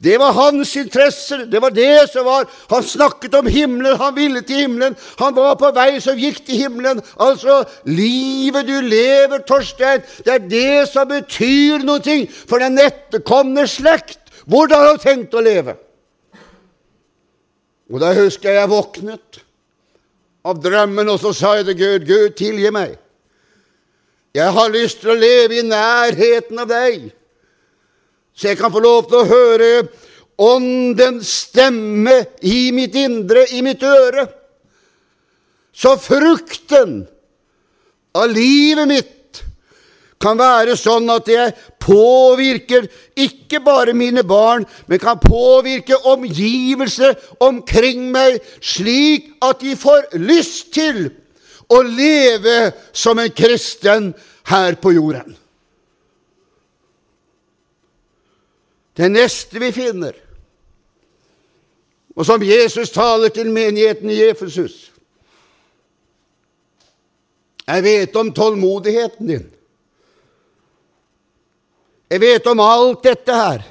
[0.00, 1.44] Det var hans interesser.
[1.44, 4.96] Det var det som var Han snakket om himmelen, han ville til himmelen.
[5.18, 7.02] Han var på vei som gikk til himmelen.
[7.18, 14.18] Altså, livet du lever, Torstein, det er det som betyr noe for den etterkomne slekt.
[14.46, 15.76] Hvordan har du tenkt å leve?
[17.90, 19.40] Og da husker jeg jeg våknet
[20.46, 22.94] av drømmen, og så sa jeg til Gud, Gud, tilgi meg.
[24.34, 27.10] Jeg har lyst til å leve i nærheten av deg
[28.40, 29.70] så jeg kan få lov til å høre
[30.40, 32.14] Åndens stemme
[32.48, 34.22] i mitt indre, i mitt øre.
[35.76, 37.02] Så frukten
[38.16, 39.42] av livet mitt
[40.16, 48.10] kan være sånn at jeg påvirker ikke bare mine barn, men kan påvirke omgivelse omkring
[48.12, 51.08] meg, slik at de får lyst til
[51.70, 54.12] å leve som en kristen
[54.50, 55.36] her på jorden.
[58.96, 60.16] Det neste vi finner,
[62.16, 64.90] og som Jesus taler til menigheten i Efesus
[67.70, 69.44] Jeg vet om tålmodigheten din.
[72.10, 73.62] Jeg vet om alt dette her.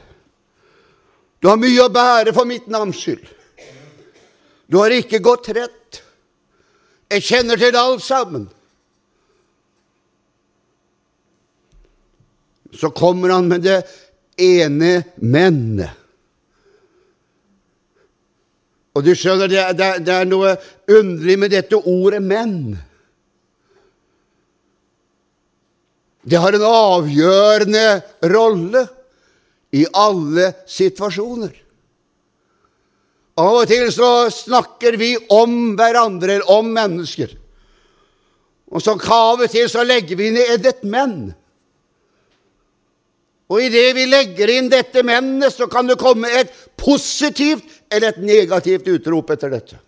[1.39, 3.25] Du har mye å bære for mitt navns skyld.
[4.69, 6.01] Du har ikke gått rett.
[7.09, 8.47] Jeg kjenner til alt sammen.
[12.75, 13.79] Så kommer han med det
[14.39, 15.95] ene mennet.
[18.97, 20.55] Og du skjønner, det, det, det, er noe
[20.89, 22.77] underlig med dette ordet 'menn'.
[26.29, 27.85] Det har en avgjørende
[28.29, 28.83] rolle
[29.73, 31.51] i alle situasjoner.
[33.39, 37.31] Av og til så snakker vi om hverandre, eller om mennesker.
[38.69, 41.33] Og så av og til så legger vi ned et 'men'.
[43.49, 48.21] Og idet vi legger inn dette mennet, så kan det komme et positivt eller et
[48.21, 49.79] negativt utrop etter dette.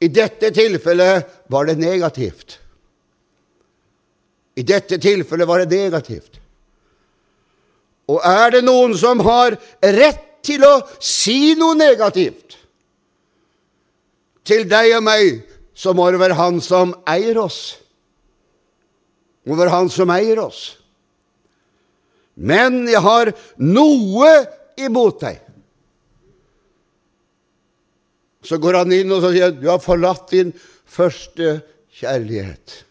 [0.00, 2.58] I dette tilfellet var det negativt.
[4.54, 6.38] I dette tilfellet var det negativt.
[8.10, 12.58] Og er det noen som har rett til å si noe negativt
[14.44, 15.40] til deg og meg,
[15.74, 17.78] så må det være han som eier oss.
[19.42, 20.60] Det må være han som eier oss.
[22.34, 24.30] Men jeg har noe
[24.80, 25.40] imot deg.
[28.44, 30.52] Så går han inn og sier, 'Du har forlatt din
[30.84, 31.62] første
[31.96, 32.84] kjærlighet'.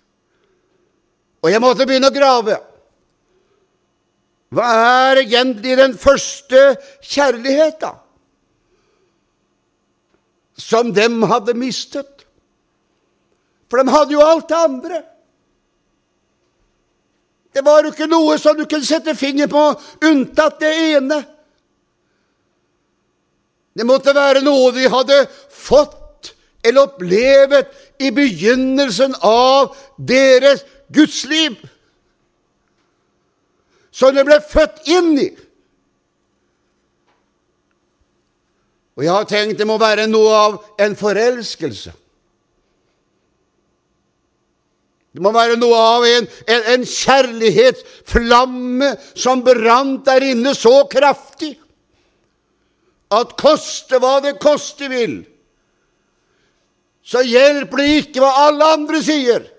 [1.44, 2.58] Og jeg måtte begynne å grave.
[4.54, 6.62] Hva er egentlig den første
[7.02, 7.96] kjærlighet, da?
[10.60, 12.24] Som dem hadde mistet.
[13.68, 15.02] For de hadde jo alt det andre.
[17.54, 19.64] Det var jo ikke noe som du kunne sette finger på,
[20.06, 21.20] unntatt det ene.
[23.74, 25.18] Det måtte være noe de hadde
[25.50, 26.32] fått
[26.64, 31.56] eller opplevet i begynnelsen av deres gudsliv.
[33.93, 35.30] Som det ble født inn i.
[38.93, 41.93] Og jeg har tenkt det må være noe av en forelskelse.
[45.13, 51.52] Det må være noe av en, en, en kjærlighetsflamme som brant der inne så kraftig
[53.13, 55.22] at koste hva det koste vil,
[57.06, 59.53] så hjelper det ikke hva alle andre sier.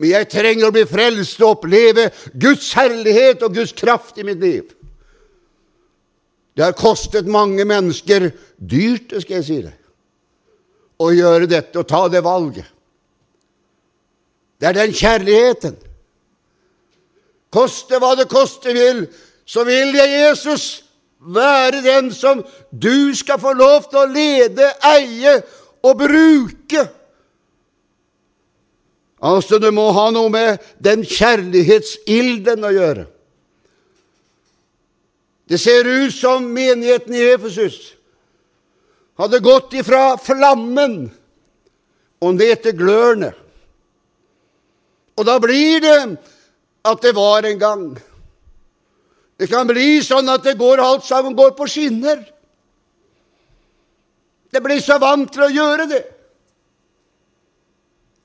[0.00, 4.40] Men jeg trenger å bli frelst og oppleve Guds herlighet og Guds kraft i mitt
[4.40, 4.64] liv.
[6.56, 9.74] Det har kostet mange mennesker dyrt, skal jeg si det,
[11.00, 12.66] å gjøre dette og ta det valget.
[14.60, 15.76] Det er den kjærligheten.
[17.52, 19.06] Koste hva det koste vil,
[19.48, 20.64] så vil jeg, Jesus,
[21.20, 25.40] være den som du skal få lov til å lede, eie
[25.84, 26.86] og bruke.
[29.20, 33.04] Altså, det må ha noe med den kjærlighetsilden å gjøre.
[35.50, 37.78] Det ser ut som menigheten i Efesus
[39.20, 41.10] hadde gått ifra flammen
[42.22, 43.32] og ned til glørne.
[45.18, 45.98] Og da blir det
[46.88, 47.84] at det var en gang.
[49.36, 52.22] Det kan bli sånn at det går alt sammen går på skinner.
[54.48, 56.00] Det blir så vant til å gjøre det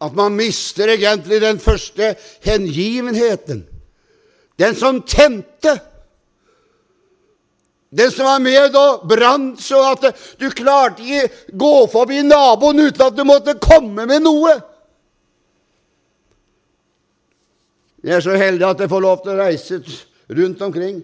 [0.02, 3.66] at man mister egentlig den første hengivenheten.
[4.60, 5.80] Den som tente.
[7.96, 13.06] Den som var med og brant så at du klarte ikke gå forbi naboen uten
[13.08, 14.56] at du måtte komme med noe.
[18.06, 19.80] Jeg er så heldig at jeg får lov til å reise
[20.36, 21.00] rundt omkring.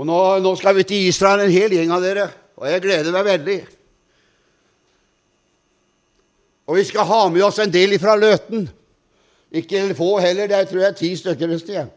[0.00, 3.12] Og nå, nå skal vi til Israel, en hel gjeng av dere, og jeg gleder
[3.12, 3.58] meg veldig.
[6.70, 8.68] Og vi skal ha med oss en del fra Løten.
[9.50, 11.88] Ikke få heller, det tror jeg er ti stykker et sted.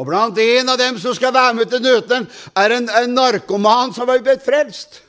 [0.00, 2.24] Og blant en av dem som skal være med til Nøten,
[2.56, 5.02] er en, en narkoman som har blitt frelst.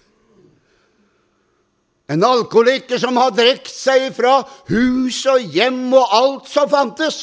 [2.11, 7.21] En alkoholiker som har drukket seg fra hus og hjem og alt som fantes.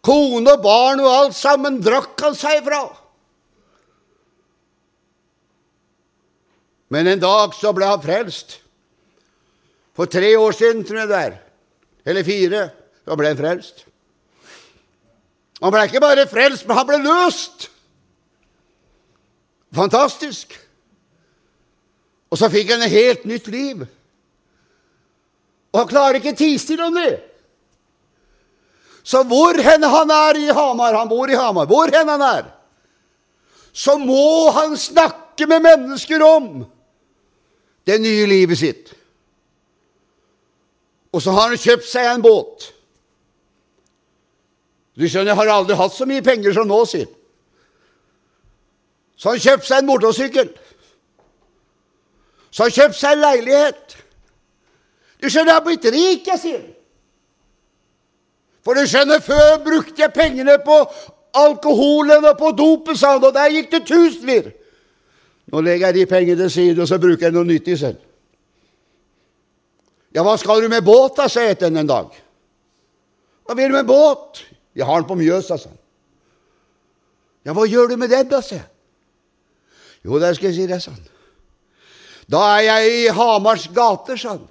[0.00, 2.86] Kone og barn og alt sammen drakk han seg fra.
[6.88, 8.58] Men en dag så ble han frelst.
[9.96, 11.36] For tre år siden, tror jeg det er,
[12.06, 12.62] eller fire,
[13.04, 13.84] så ble han frelst.
[15.58, 17.68] Han ble ikke bare frelst, men han ble løst!
[19.74, 20.54] Fantastisk.
[22.32, 23.82] Og så fikk han et helt nytt liv.
[25.72, 27.18] Og han klarer ikke tie stille om det.
[29.04, 32.48] Så hvor hen han er i Hamar, han bor i Hamar, hvor hen han er,
[33.72, 36.48] så må han snakke med mennesker om
[37.88, 38.92] det nye livet sitt.
[41.12, 42.68] Og så har han kjøpt seg en båt.
[44.98, 47.06] Du skjønner, jeg har aldri hatt så mye penger som nå, sier
[49.18, 50.50] Så han kjøpte seg en motorsykkel.
[52.50, 53.96] Så han kjøpte seg en leilighet.
[55.18, 56.66] Du skjønner, jeg har blitt rik, jeg sier.
[58.66, 60.76] For du skjønner, før brukte jeg pengene på
[61.38, 64.52] alkoholen og på dopet, sa han, og der gikk det tusenvis.
[65.48, 68.00] Nå legger jeg de pengene til side, og så bruker jeg noe nyttig selv.
[70.14, 72.12] Ja, hva skal du med båt, da, sa til en dag.
[73.44, 74.42] Hva vil du med båt?
[74.76, 75.78] Jeg har den på Mjøsa, sa han.
[77.46, 78.66] Ja, hva gjør du med den, da, sa jeg.
[80.04, 81.06] Jo, der skal jeg si det, sa han.
[82.28, 84.44] Da er jeg i Hamars gater, sa han.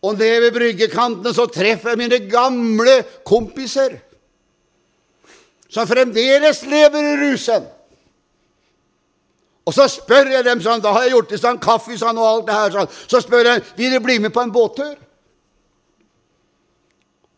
[0.00, 3.98] Og nede ved bryggekantene så treffer jeg mine gamle kompiser,
[5.68, 7.66] som fremdeles lever i rusen.
[9.68, 12.28] Og så spør jeg dem sånn, da har jeg gjort i stand kaffe sånn, og
[12.28, 12.94] alt det her sånn.
[13.10, 14.94] Så spør jeg vil de bli med på en båttur.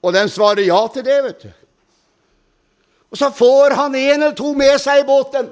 [0.03, 1.51] Og de svarer ja til det, vet du.
[3.13, 5.51] Og så får han en eller to med seg i båten.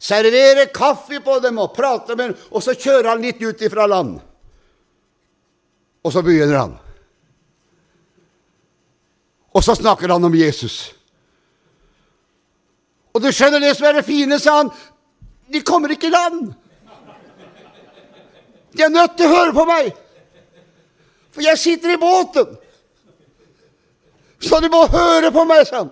[0.00, 3.86] Serverer kaffe på dem og prater med dem, og så kjører han litt ut ifra
[3.90, 4.16] land.
[6.04, 6.74] Og så begynner han.
[9.54, 10.92] Og så snakker han om Jesus.
[13.14, 14.72] Og du skjønner det som er det fine, sa han,
[15.52, 16.52] de kommer ikke i land.
[18.74, 19.92] De er nødt til å høre på meg,
[21.34, 22.56] for jeg sitter i båten.
[24.44, 25.84] Så de må høre på meg, sa.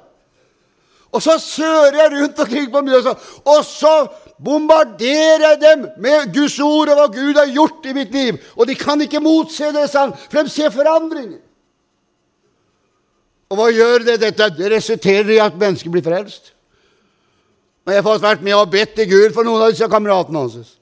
[1.12, 3.12] Og så sører jeg rundt omkring på Mjøsa,
[3.44, 3.94] og så
[4.42, 8.38] bombarderer jeg dem med Guds ord og hva Gud har gjort i mitt liv.
[8.56, 11.42] Og de kan ikke motse det, sa for de ser forandringer.
[13.52, 14.16] Og hva gjør det?
[14.22, 16.54] Dette det resulterer i at mennesker blir frelst.
[17.82, 20.44] Og jeg har fått vært med og bedt til Gud for noen av disse kameratene
[20.44, 20.76] hans.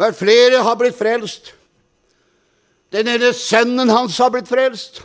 [0.00, 1.52] Men flere har blitt frelst.
[2.94, 5.02] Den ene sønnen hans har blitt frelst.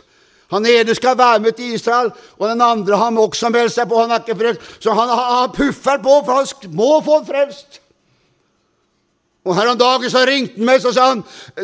[0.50, 4.00] Han ene skal være med til Israel, og den andre har også meldt seg på.
[4.00, 4.72] Han er ikke frelst.
[4.82, 7.79] Så han har puffer på, for han må få frelst.
[9.44, 11.22] Og Her om dagen så ringte han meg så sa han,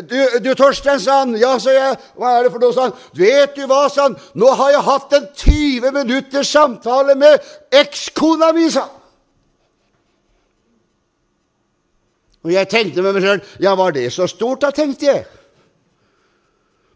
[0.09, 1.35] du, du Torstein, sa han.
[1.37, 1.97] Ja, sa jeg.
[2.17, 2.95] Hva er det for noe, sa han.
[3.17, 4.17] Vet du hva, sa han.
[4.33, 8.93] Nå har jeg hatt en 20 minutters samtale med ekskona mi, sa han.
[12.47, 15.25] Og jeg tenkte med meg sjøl Ja, var det så stort, da, tenkte jeg.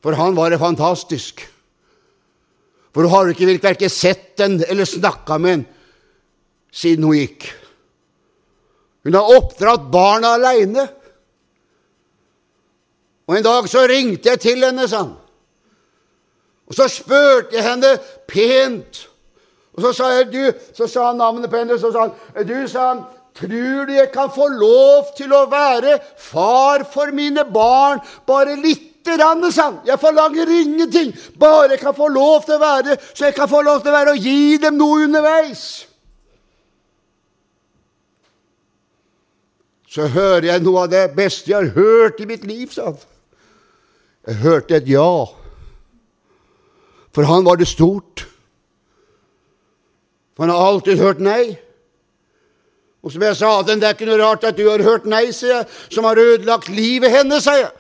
[0.01, 1.43] For han var det fantastisk.
[2.91, 5.65] For hun har ikke verken sett den eller snakka med den
[6.71, 7.51] siden hun gikk.
[9.03, 10.87] Hun har oppdratt barna aleine.
[13.27, 15.15] Og en dag så ringte jeg til henne, sa han.
[16.71, 17.95] Og så spurte jeg henne
[18.29, 19.07] pent.
[19.75, 22.55] Og så sa, jeg, du, så sa han navnet på henne, så sa han Du,
[22.67, 23.03] sa han,
[23.35, 29.07] tror du jeg kan få lov til å være far for mine barn bare litt
[29.07, 29.43] grann.
[29.87, 33.63] Jeg forlanger ingenting, bare jeg kan få lov til å være så jeg kan få
[33.65, 35.87] lov til å være og gi dem noe underveis.
[39.91, 42.99] Så hører jeg noe av det beste jeg har hørt i mitt liv, sa han.
[44.29, 45.25] Jeg hørte et ja.
[47.11, 48.23] For han var det stort.
[50.37, 51.57] For han har alltid hørt nei.
[53.01, 55.57] Og som jeg sa, det er ikke noe rart at du har hørt nei, sier
[55.57, 57.71] jeg, som har ødelagt livet hennes, sier jeg.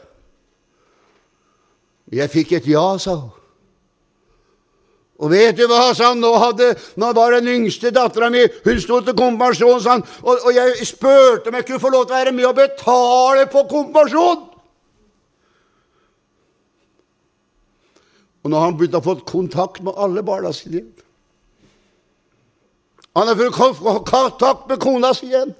[2.11, 3.40] Jeg fikk et ja, sa hun.
[5.21, 8.79] Og vet du hva, sa han, nå, hadde, nå var den yngste dattera mi Hun
[8.81, 12.15] sto til konfirmasjon, sa han, og, og jeg spurte om jeg kunne få lov til
[12.15, 14.47] å være med og betale på konfirmasjon.
[18.41, 20.81] Og nå har han begynt å få kontakt med alle barna sine.
[23.13, 25.53] Han har fått kontakt med kona si igjen.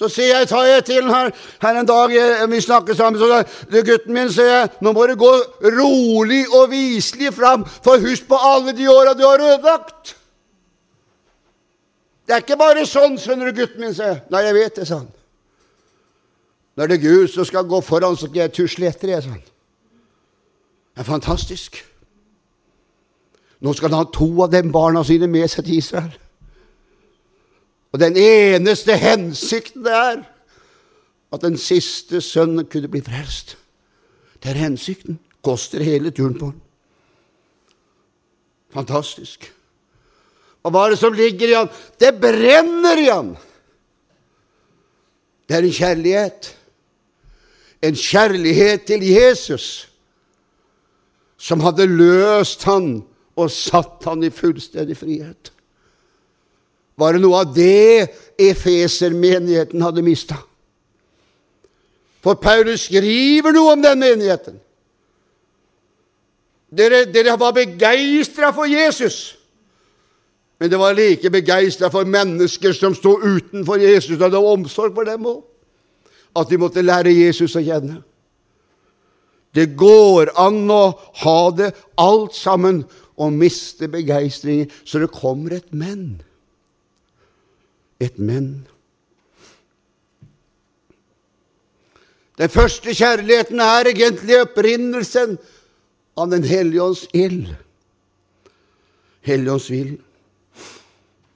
[0.00, 1.28] Så sier jeg, tar jeg til her,
[1.60, 2.12] her en dag
[2.48, 5.32] vi snakker sammen, så sier gutten min, sier jeg, nå må du gå
[5.76, 10.14] rolig og viselig fram, for husk på alle de åra du har ødelagt.
[12.24, 14.22] Det er ikke bare sånn, skjønner du, gutten min, sier jeg.
[14.32, 15.12] Nei, jeg vet det, sa han.
[16.80, 19.44] Det er Gud som skal gå foran, så skal jeg tusle etter, jeg, sa han.
[20.96, 21.76] Det er fantastisk.
[23.60, 26.16] Nå skal han ha to av de barna sine med seg til Israel.
[27.92, 30.22] Og den eneste hensikten det er
[31.30, 33.56] at den siste sønnen kunne bli frelst.
[34.42, 35.18] Det er hensikten.
[35.42, 36.60] Koster hele turen på den.
[38.74, 39.46] Fantastisk.
[40.62, 41.70] Og hva er det som ligger i han?
[42.00, 43.30] Det brenner i han!
[45.48, 46.50] Det er en kjærlighet.
[47.82, 49.88] En kjærlighet til Jesus
[51.40, 53.00] som hadde løst han
[53.40, 55.50] og satt han i fullstendig frihet
[57.00, 60.36] var det noe av det Efeser-menigheten hadde mista.
[62.20, 64.58] For Paulus skriver noe om den menigheten.
[66.70, 69.34] Dere, dere var begeistra for Jesus,
[70.60, 75.08] men det var like begeistra for mennesker som sto utenfor Jesus, og hadde omsorg for
[75.08, 75.40] dem òg.
[76.36, 78.02] At de måtte lære Jesus å kjenne.
[79.56, 80.82] Det går an å
[81.24, 82.84] ha det alt sammen
[83.18, 86.20] og miste begeistringen, så det kommer et men
[88.00, 88.66] et men.
[92.40, 95.34] Den første kjærligheten er egentlig opprinnelsen
[96.16, 97.50] av Den hellige ånds ild.
[99.20, 99.90] Hellige vil.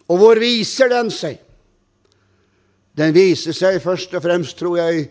[0.08, 1.42] Og hvor viser den seg?
[2.96, 5.08] Den viser seg først og fremst, tror jeg,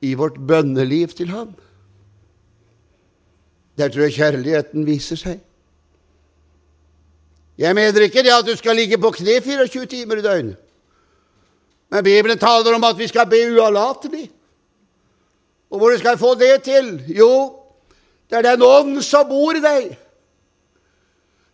[0.00, 1.52] i vårt bønneliv til Ham.
[3.76, 5.40] Der tror jeg kjærligheten viser seg.
[7.60, 10.69] Jeg mener ikke det at du skal ligge på kne 24 timer i døgnet.
[11.90, 14.28] Men Bibelen taler om at vi skal be uavlatelig.
[15.70, 16.92] Og hvor skal jeg få det til?
[17.14, 17.32] Jo,
[18.30, 19.90] det er den ånd som bor i deg.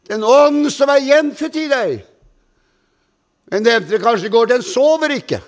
[0.09, 1.97] Den ånd som er gjenfødt i deg.
[3.51, 5.41] Men nevnte det kanskje i går, den sover ikke.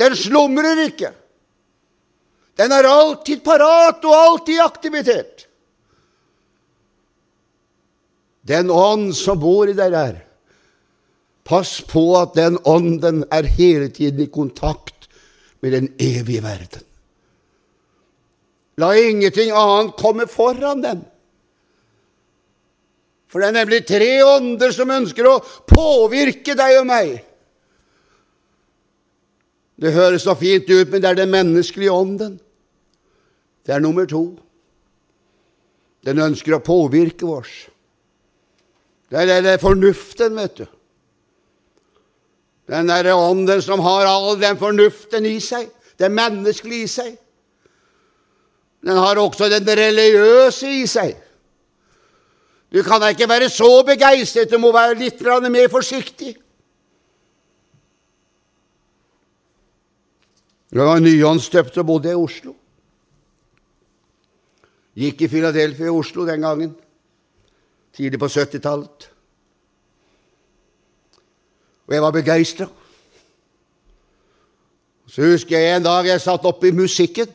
[0.00, 1.12] Den slumrer ikke.
[2.58, 5.46] Den er alltid parat og alltid i aktivitet.
[8.44, 10.18] Den ånd som bor i deg der,
[11.44, 15.08] Pass på at den ånden er hele tiden i kontakt
[15.60, 16.84] med den evige verden.
[18.80, 21.04] La ingenting annet komme foran den.
[23.28, 27.14] For det er nemlig tre ånder som ønsker å påvirke deg og meg.
[29.74, 32.36] Det høres så fint ut, men det er den menneskelige ånden.
[33.66, 34.22] Det er nummer to.
[36.06, 37.52] Den ønsker å påvirke oss.
[39.10, 40.66] Det er, det er fornuften, vet du.
[42.70, 45.68] Den derre ånden som har all den fornuften i seg,
[46.00, 47.12] det menneskelige i seg.
[48.84, 51.14] Den har også den religiøse i seg.
[52.72, 56.34] Du kan da ikke være så begeistret, du må være litt mer forsiktig.
[60.74, 62.56] Jeg var nyåndsdøpt og bodde i Oslo.
[64.98, 66.74] Gikk i Philadelphia i Oslo den gangen,
[67.94, 69.13] tidlig på 70-tallet.
[71.86, 72.66] Og jeg var begeistra.
[75.06, 77.28] Så husker jeg en dag jeg satt oppe i musikken.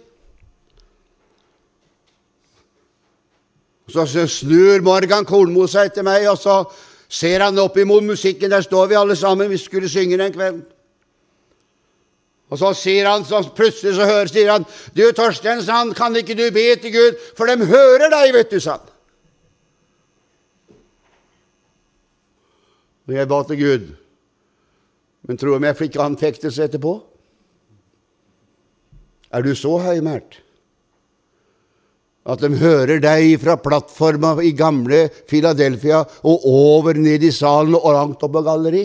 [3.90, 6.64] Så snur Morgan Kornmo seg til meg, og så
[7.10, 8.52] ser han opp imot musikken.
[8.52, 9.50] Der står vi alle sammen.
[9.50, 10.66] Vi skulle synge den kvelden.
[12.50, 16.34] Og så sier han, så plutselig så hører, sier han, 'Du, Torstein, han, kan ikke
[16.34, 18.90] du be til Gud, for de hører deg', vet du', sa han.
[23.08, 23.99] Og jeg ba til Gud.
[25.30, 26.96] Men tro om jeg fikk anfektelse etterpå?
[29.30, 30.40] Er du så høymælt
[32.30, 37.94] at de hører deg fra plattforma i gamle Philadelphia og over ned i salen og
[37.96, 38.84] langt opp på galleri?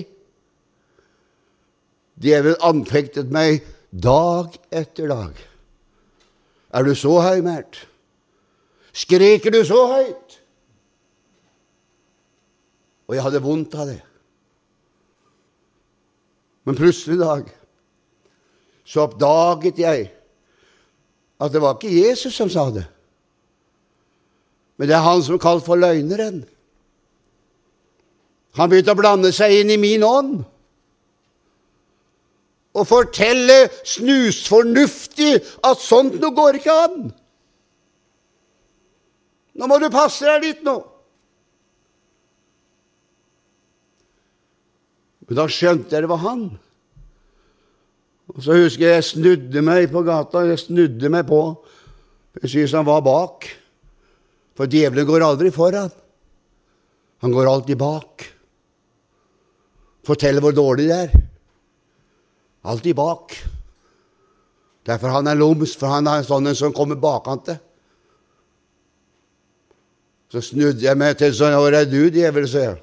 [2.21, 5.35] Djevelen anfektet meg dag etter dag.
[6.77, 7.87] Er du så høymælt?
[8.95, 10.41] Skriker du så høyt?
[13.09, 14.03] Og jeg hadde vondt av det.
[16.65, 17.53] Men plutselig en dag
[18.85, 20.09] så oppdaget jeg
[21.41, 22.85] at det var ikke Jesus som sa det.
[24.77, 26.43] Men det er han som er kalt for løgneren.
[28.59, 30.43] Han begynte å blande seg inn i min ånd
[32.75, 36.97] og fortelle snusfornuftig at sånt noe går ikke an.
[39.55, 40.81] Nå må du passe deg litt nå.
[45.29, 46.45] Men da skjønte jeg det var han.
[48.33, 50.45] Og så husker jeg jeg snudde meg på gata.
[50.49, 51.41] Jeg snudde meg på.
[52.43, 53.49] Jeg synes han var bak.
[54.55, 55.93] For djevelen går aldri foran.
[57.25, 58.25] Han går alltid bak.
[60.05, 61.21] Forteller hvor dårlig det er.
[62.65, 63.37] Alltid bak.
[64.85, 67.57] Derfor han er lumsk, for han er en sånn en som kommer bakante.
[70.33, 72.81] Så snudde jeg meg til sånn Hvor er du, djevel, sa jeg,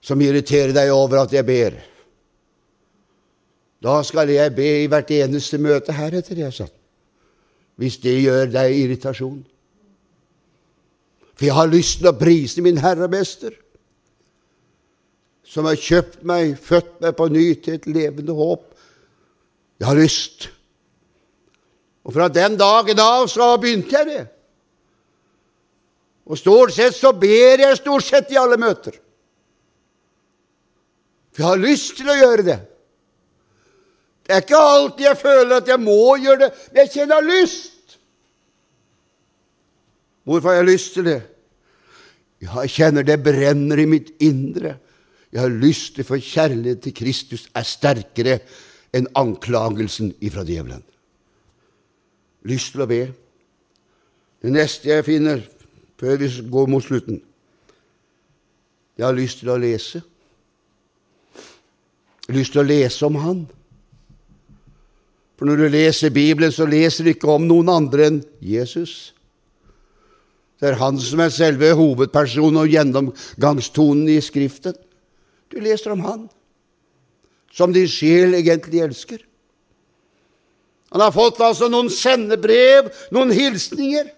[0.00, 1.78] som irriterer deg over at jeg ber?
[3.80, 6.68] Da skal jeg be i hvert eneste møte heretter, jeg sa.
[7.80, 9.40] Hvis det gjør deg irritasjon.
[11.32, 13.54] For jeg har lyst til å prise min Herre Mester
[15.50, 18.68] som har kjøpt meg, født meg på ny til et levende håp.
[19.80, 20.46] Jeg har lyst.
[22.06, 24.22] Og fra den dagen av så begynte jeg det.
[26.30, 28.94] Og stort sett så ber jeg stort sett i alle møter.
[31.40, 32.58] Jeg har lyst til å gjøre det.
[34.28, 37.94] Det er ikke alltid jeg føler at jeg må gjøre det, men jeg kjenner lyst.
[40.28, 41.20] Hvorfor har jeg lyst til det?
[42.44, 44.74] Jeg kjenner det brenner i mitt indre.
[45.32, 48.36] Jeg har lyst til, for kjærlighet til Kristus er sterkere
[48.92, 50.84] enn anklagelsen ifra djevelen.
[52.52, 53.00] Lyst til å be.
[54.44, 55.40] Det neste jeg finner
[56.00, 57.18] før vi går mot slutten
[58.96, 60.04] Jeg har lyst til å lese.
[62.30, 63.38] Jeg har lyst til å lese om Han.
[65.34, 68.92] For når du leser Bibelen, så leser du ikke om noen andre enn Jesus.
[70.62, 74.76] Det er han som er selve hovedpersonen og gjennomgangstonen i Skriften.
[75.50, 76.20] Du leser om han,
[77.50, 79.24] som din sjel egentlig elsker.
[80.94, 84.12] Han har fått altså noen sendebrev, noen hilsninger.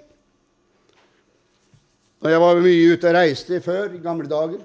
[2.20, 4.60] Når jeg var mye ute og reiste før, i gamle dager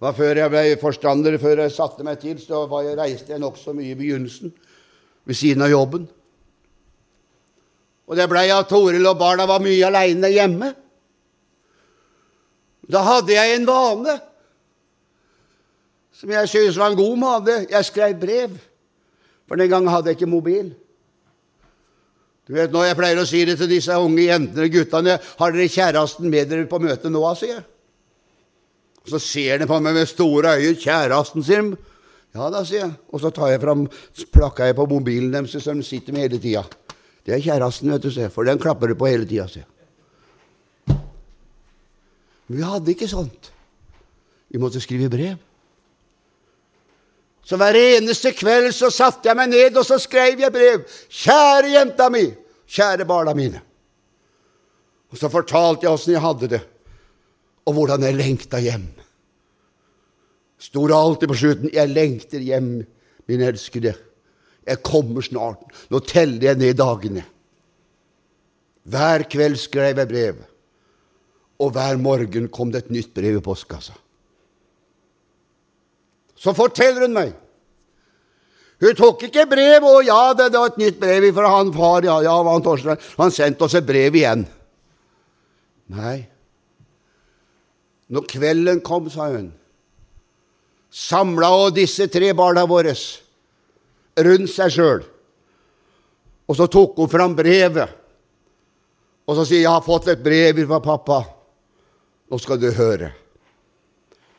[0.00, 3.72] var Før jeg ble forstander, før jeg satte meg til, så jeg, reiste jeg nokså
[3.72, 4.52] mye i begynnelsen,
[5.24, 6.04] ved siden av jobben.
[8.06, 10.70] Og det blei at Toril og barna var mye aleine hjemme.
[12.86, 14.14] Da hadde jeg en vane
[16.16, 17.56] som jeg syntes var en god vane.
[17.70, 18.58] Jeg skrev brev,
[19.48, 20.70] for den gangen hadde jeg ikke mobil.
[22.46, 25.52] Du vet, nå, jeg pleier å si det til disse unge jentene og guttene 'Har
[25.52, 27.64] dere kjæresten med dere på møtet nå?' sier jeg.
[29.06, 30.74] Og Så ser de på meg med store øyne.
[30.74, 31.76] 'Kjæresten sin?'
[32.34, 32.92] Ja da, sier jeg.
[33.08, 33.86] Og så tar jeg fram,
[34.32, 36.64] plakker jeg på mobilen deres, som de sitter med hele tida.
[37.24, 39.64] Det er kjæresten, vet du, for den klapper du på hele tida.
[42.46, 43.52] Men vi hadde ikke sånt.
[44.48, 45.36] Vi måtte skrive brev.
[47.46, 50.84] Så hver eneste kveld så satte jeg meg ned, og så skrev jeg brev.
[51.08, 52.34] 'Kjære jenta mi,
[52.68, 53.62] kjære barna mine.'
[55.10, 56.60] Og så fortalte jeg åssen jeg hadde det,
[57.66, 58.86] og hvordan jeg lengta hjem.
[60.58, 62.86] Sto det alltid på slutten 'Jeg lengter hjem,
[63.28, 63.94] min elskede'.
[64.66, 65.62] Jeg kommer snart.
[65.90, 67.24] Nå teller jeg ned dagene.
[68.84, 70.36] Hver kveld skrev jeg brev
[71.58, 73.94] og hver morgen kom det et nytt brev i postkassa.
[76.36, 77.34] Så forteller hun meg
[78.76, 82.18] Hun tok ikke brev, og ja, det, var et nytt brev fra han far, ja,
[82.20, 82.98] ja, han.
[83.16, 84.42] Han sendte oss et brev igjen.
[85.96, 86.26] Nei.
[88.12, 89.50] Når kvelden kom, sa hun,
[90.90, 92.94] samla hun disse tre barna våre
[94.26, 95.02] rundt seg sjøl,
[96.46, 97.90] og så tok hun fram brevet,
[99.26, 101.26] og så sier 'Jeg har fått et brev fra pappa'.
[102.30, 103.12] Nå skal du høre.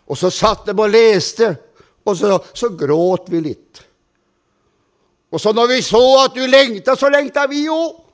[0.08, 1.58] Og så satt de og leste,
[2.06, 3.84] og så, så gråt vi litt.
[5.32, 8.07] Og så når vi så at du lengta, så lengta vi jo.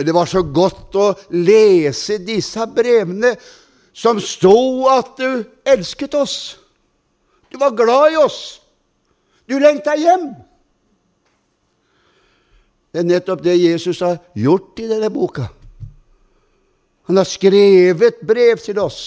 [0.00, 3.34] Men det var så godt å lese disse brevene
[3.92, 6.36] som sto at du elsket oss.
[7.52, 8.38] Du var glad i oss.
[9.44, 10.24] Du lengta hjem.
[12.88, 15.50] Det er nettopp det Jesus har gjort i denne boka.
[17.10, 19.02] Han har skrevet brev til oss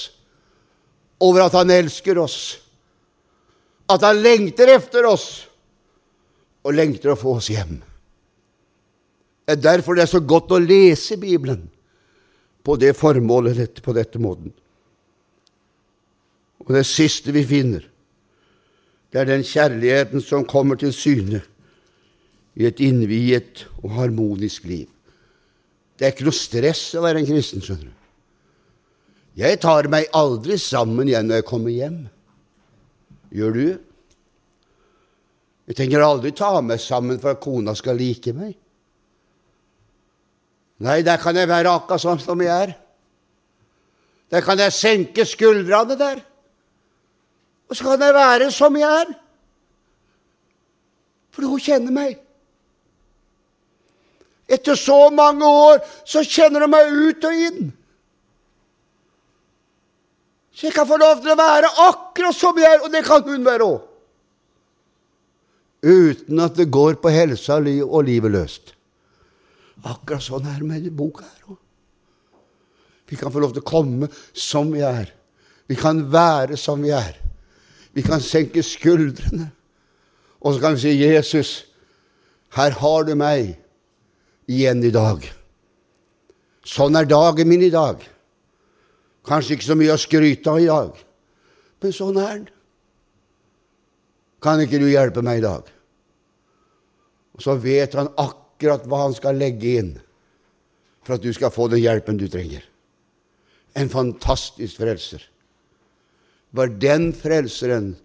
[1.26, 2.38] over at han elsker oss,
[3.90, 5.26] at han lengter efter oss
[6.62, 7.82] og lengter å få oss hjem.
[9.44, 11.66] Det er derfor det er så godt å lese Bibelen
[12.64, 14.54] på det formålet på dette måten.
[16.64, 17.84] Og det siste vi finner,
[19.12, 21.44] det er den kjærligheten som kommer til syne
[22.56, 24.88] i et innviet og harmonisk liv.
[26.00, 28.00] Det er ikke noe stress å være en kristen, skjønner du.
[29.44, 32.00] Jeg tar meg aldri sammen igjen når jeg kommer hjem.
[33.34, 33.68] Gjør du?
[35.70, 38.54] Jeg tenker aldri ta meg sammen for at kona skal like meg.
[40.84, 42.74] Nei, der kan jeg være akkurat sånn som jeg er.
[44.34, 46.20] Der kan jeg senke skuldrene der.
[47.70, 49.14] Og så kan jeg være som jeg er.
[51.34, 52.20] For hun kjenner meg.
[54.52, 57.72] Etter så mange år så kjenner hun meg ut og inn.
[60.54, 63.24] Så jeg kan få lov til å være akkurat som jeg er, og det kan
[63.26, 63.82] hun være òg.
[65.84, 68.76] Uten at det går på helsa og livet løst.
[69.84, 71.60] Akkurat sånn er det med denne boka her òg.
[73.10, 75.12] Vi kan få lov til å komme som vi er.
[75.68, 77.18] Vi kan være som vi er.
[77.94, 79.52] Vi kan senke skuldrene.
[80.42, 81.66] Og så kan vi si, 'Jesus,
[82.56, 83.58] her har du meg
[84.48, 85.32] igjen i dag.'
[86.64, 88.00] Sånn er dagen min i dag.
[89.28, 90.98] Kanskje ikke så mye å skryte av i dag,
[91.82, 92.50] men sånn er den.
[94.44, 95.68] Kan ikke du hjelpe meg i dag?
[97.36, 98.12] Og så vet han
[98.64, 99.92] akkurat hva han skal legge inn
[101.04, 102.64] for at du skal få den hjelpen du trenger.
[103.76, 105.20] En fantastisk frelser.
[105.20, 107.96] Det var den frelseren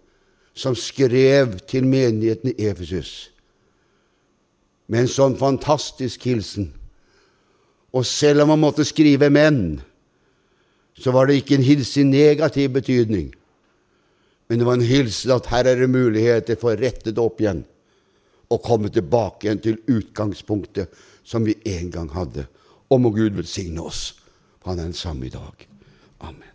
[0.57, 3.29] som skrev til menigheten i Efesus
[4.89, 6.73] med en sånn fantastisk hilsen.
[7.93, 9.81] Og selv om han måtte skrive 'menn',
[10.97, 13.33] så var det ikke en hilsen i negativ betydning.
[14.49, 17.39] Men det var en hilsen at her er det muligheter for å rette det opp
[17.39, 17.63] igjen
[18.49, 20.93] og komme tilbake igjen til utgangspunktet
[21.23, 22.47] som vi en gang hadde.
[22.89, 24.15] Og må Gud velsigne oss,
[24.59, 25.67] for han er den samme i dag.
[26.25, 26.48] Amen.